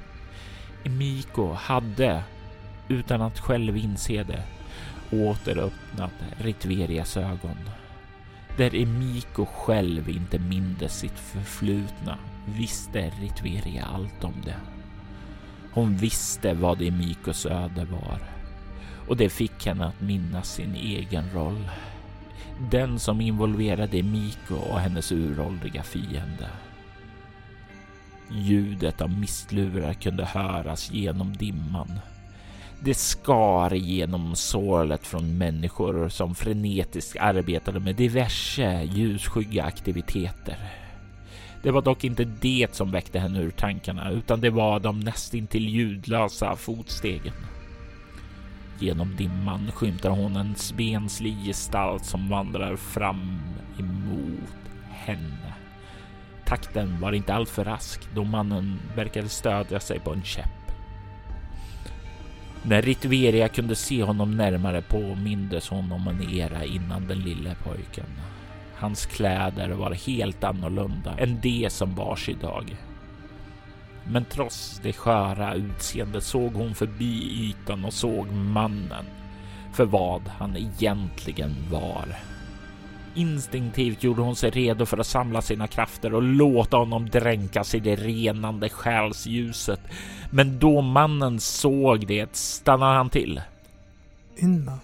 [0.83, 2.23] Emiko hade,
[2.87, 4.43] utan att själv inse det,
[5.11, 7.69] återöppnat Ritverias ögon.
[8.57, 14.55] Där Emiko själv inte mindes sitt förflutna visste Ritveria allt om det.
[15.71, 18.19] Hon visste vad Emikos öde var
[19.07, 21.69] och det fick henne att minnas sin egen roll.
[22.59, 26.49] Den som involverade Miko och hennes uråldriga fiende.
[28.31, 31.99] Ljudet av mistlurar kunde höras genom dimman.
[32.79, 40.57] Det skar genom sålet från människor som frenetiskt arbetade med diverse ljusskygga aktiviteter.
[41.63, 45.69] Det var dock inte det som väckte henne ur tankarna, utan det var de nästintill
[45.69, 47.33] ljudlösa fotstegen.
[48.79, 53.39] Genom dimman skymtar hon en spenslig gestalt som vandrar fram
[53.79, 54.55] emot
[54.89, 55.53] henne.
[56.45, 60.65] Takten var inte alltför rask då mannen verkade stödja sig på en käpp.
[62.63, 68.05] När Ritveria kunde se honom närmare påmindes hon om en era innan den lille pojken.
[68.75, 72.75] Hans kläder var helt annorlunda än de som bars idag.
[74.07, 79.05] Men trots det sköra utseendet såg hon förbi ytan och såg mannen
[79.73, 82.05] för vad han egentligen var.
[83.15, 87.79] Instinktivt gjorde hon sig redo för att samla sina krafter och låta honom dränkas i
[87.79, 89.79] det renande själsljuset.
[90.29, 93.41] Men då mannen såg det stannade han till.
[94.37, 94.79] Inma,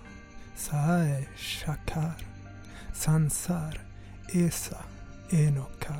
[0.56, 2.14] Sae, Shakar,
[2.94, 3.80] Sansar,
[4.34, 4.78] Esa,
[5.30, 5.96] Enoka.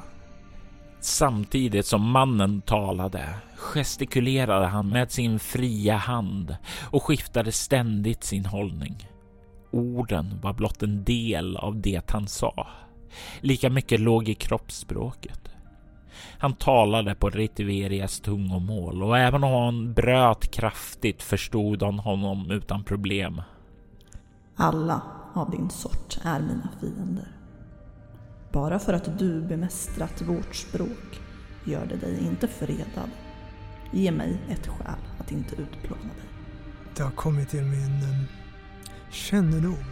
[1.04, 6.56] Samtidigt som mannen talade gestikulerade han med sin fria hand
[6.92, 9.08] och skiftade ständigt sin hållning.
[9.72, 12.68] Orden var blott en del av det han sa.
[13.40, 15.50] Lika mycket låg i kroppsspråket.
[16.38, 22.84] Han talade på Ritiverias tungomål och även om han bröt kraftigt förstod han honom utan
[22.84, 23.42] problem.
[24.56, 25.02] Alla
[25.34, 27.41] av din sort är mina fiender.
[28.52, 31.22] Bara för att du bemästrat vårt språk
[31.66, 33.10] gör det dig inte fredad.
[33.92, 36.30] Ge mig ett skäl att inte utplåna dig.
[36.96, 38.26] Det har kommit till min um,
[39.12, 39.86] kännedom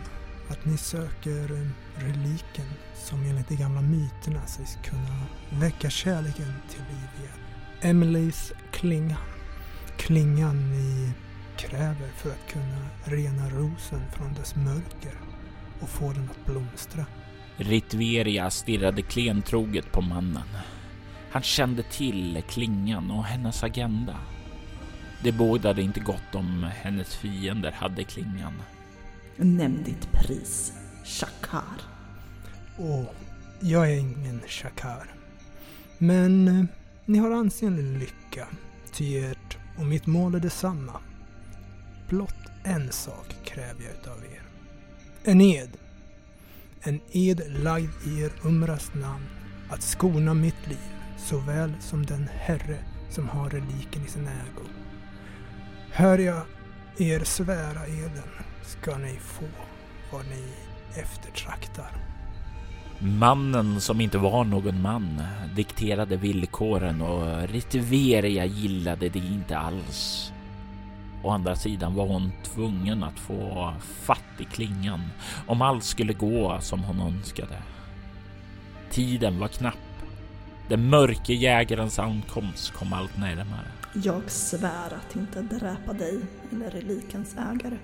[0.49, 5.25] att ni söker um, reliken som enligt de gamla myterna sägs kunna
[5.61, 7.39] väcka kärleken till liv igen.
[7.81, 9.17] Emelies klinga.
[9.97, 11.11] Klingan ni
[11.57, 15.13] kräver för att kunna rena rosen från dess mörker
[15.79, 17.05] och få den att blomstra.
[17.59, 20.47] Ritveria stirrade klentroget på mannen.
[21.31, 24.15] Han kände till klingan och hennes agenda.
[25.23, 28.53] Det bådade inte gott om hennes fiender hade klingan.
[29.35, 30.73] Nämn ditt pris,
[31.05, 31.81] Shakar.
[32.77, 33.05] Åh,
[33.59, 35.05] jag är ingen Shakar.
[35.97, 36.65] Men eh,
[37.05, 38.47] ni har ansenlig lycka,
[38.93, 40.99] ty ert och mitt mål är detsamma.
[42.09, 44.41] Blott en sak kräver jag utav er.
[45.23, 45.69] En ed.
[46.83, 49.25] En ed lagd i er Umras namn
[49.69, 52.77] att skona mitt liv såväl som den herre
[53.09, 54.65] som har reliken i sin ägo.
[55.91, 56.41] Hör jag
[56.97, 59.45] er svära eden ska ni få
[60.11, 60.43] vad ni
[61.01, 61.91] eftertraktar.
[62.99, 65.23] Mannen som inte var någon man
[65.55, 70.31] dikterade villkoren och Ritveria gillade det inte alls.
[71.23, 75.01] Å andra sidan var hon tvungen att få fatt i klingan
[75.47, 77.57] om allt skulle gå som hon önskade.
[78.91, 79.75] Tiden var knapp.
[80.69, 83.67] Den mörke jägarens ankomst kom allt närmare.
[83.93, 87.77] Jag svär att inte dräpa dig eller relikens ägare.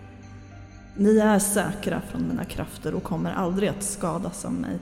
[0.97, 4.79] Ni är säkra från mina krafter och kommer aldrig att skadas av mig.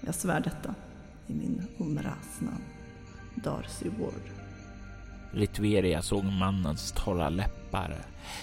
[0.00, 0.74] Jag svär detta
[1.26, 2.64] i min Umras namn,
[3.34, 4.41] Darcy Ward.
[5.34, 7.96] Ritveria såg mannens torra läppar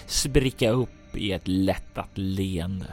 [0.06, 2.86] spricka upp i ett lättat leende.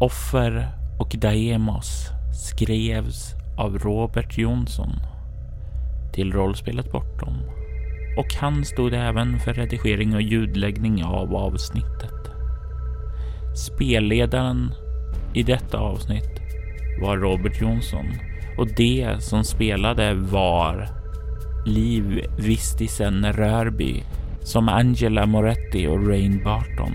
[0.00, 0.68] Offer
[1.00, 2.08] och Daemos
[2.50, 4.92] skrevs av Robert Jonsson
[6.12, 7.38] till rollspelet Bortom
[8.16, 12.21] och han stod även för redigering och ljudläggning av avsnittet.
[13.54, 14.74] Spelledaren
[15.34, 16.40] i detta avsnitt
[17.02, 18.06] var Robert Jonsson
[18.58, 20.88] och det som spelade var
[21.66, 24.02] Liv Vistisen Rörby
[24.40, 26.92] som Angela Moretti och Rain Barton.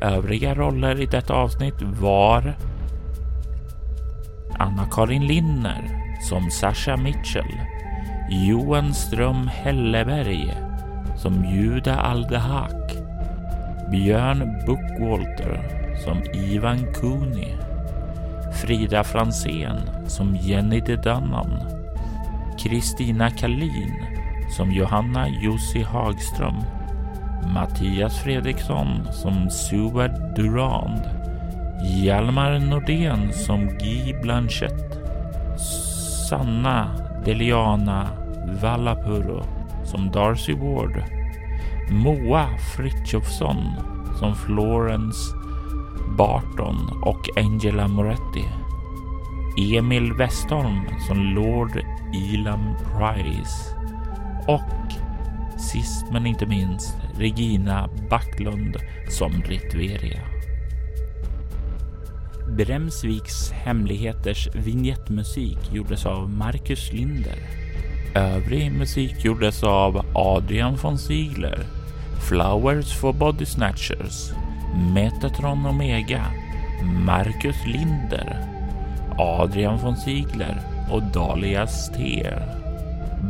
[0.00, 2.56] Övriga roller i detta avsnitt var
[4.58, 7.60] Anna-Karin Linner som Sasha Mitchell,
[8.30, 10.54] Johan Ström Helleberg
[11.16, 12.83] som Juda Aldehak,
[13.90, 15.60] Björn Bookwalter
[16.04, 17.54] som Ivan Cooney,
[18.52, 21.60] Frida Fransén som Jenny de Dannan,
[22.58, 23.94] Kristina Kalin
[24.56, 26.54] som Johanna Jussi Hagström,
[27.54, 31.02] Mattias Fredriksson som Seward Durand,
[31.82, 34.98] Hjalmar Nordén som Guy Blanchett,
[36.28, 36.90] Sanna
[37.24, 38.08] Deliana
[38.62, 39.44] Vallapuro
[39.84, 41.23] som Darcy Ward,
[41.90, 43.64] Moa Frithiofsson
[44.18, 45.36] som Florence
[46.18, 48.44] Barton och Angela Moretti,
[49.76, 53.76] Emil Westholm som Lord Elam Price
[54.48, 54.92] och
[55.60, 58.76] sist men inte minst Regina Backlund
[59.08, 60.20] som Ritveria.
[62.56, 67.63] Bremsviks hemligheters vignettmusik gjordes av Marcus Linder.
[68.16, 71.58] Övrig musik gjordes av Adrian von Ziegler,
[72.28, 74.32] Flowers for Body Snatchers,
[74.94, 76.22] Metatron Omega,
[77.06, 78.38] Marcus Linder,
[79.18, 80.60] Adrian von Ziegler
[80.90, 82.42] och Dalias Steer.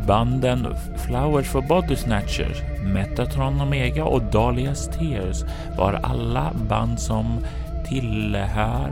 [0.07, 0.67] Banden
[1.07, 5.45] Flowers for Body Snatchers, Metatron Omega och Dalias Tears
[5.79, 7.45] var alla band som
[7.89, 8.91] tillhör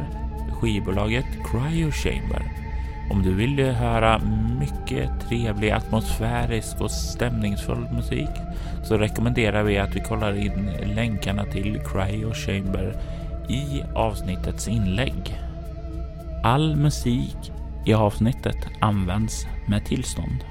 [0.60, 2.61] skivbolaget Cryo Chamber.
[3.10, 4.20] Om du vill höra
[4.60, 8.30] mycket trevlig, atmosfärisk och stämningsfull musik
[8.84, 12.96] så rekommenderar vi att du kollar in länkarna till Cryo Chamber
[13.48, 15.40] i avsnittets inlägg.
[16.42, 17.52] All musik
[17.86, 20.44] i avsnittet används med tillstånd.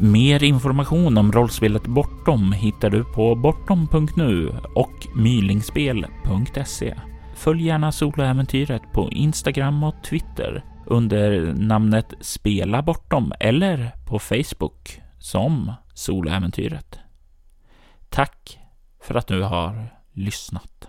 [0.00, 6.94] Mer information om rollspelet Bortom hittar du på bortom.nu och mylingspel.se.
[7.34, 15.72] Följ gärna soloäventyret på Instagram och Twitter under namnet Spela Bortom eller på Facebook som
[15.94, 16.98] Soloäventyret.
[18.08, 18.58] Tack
[19.00, 20.88] för att du har lyssnat.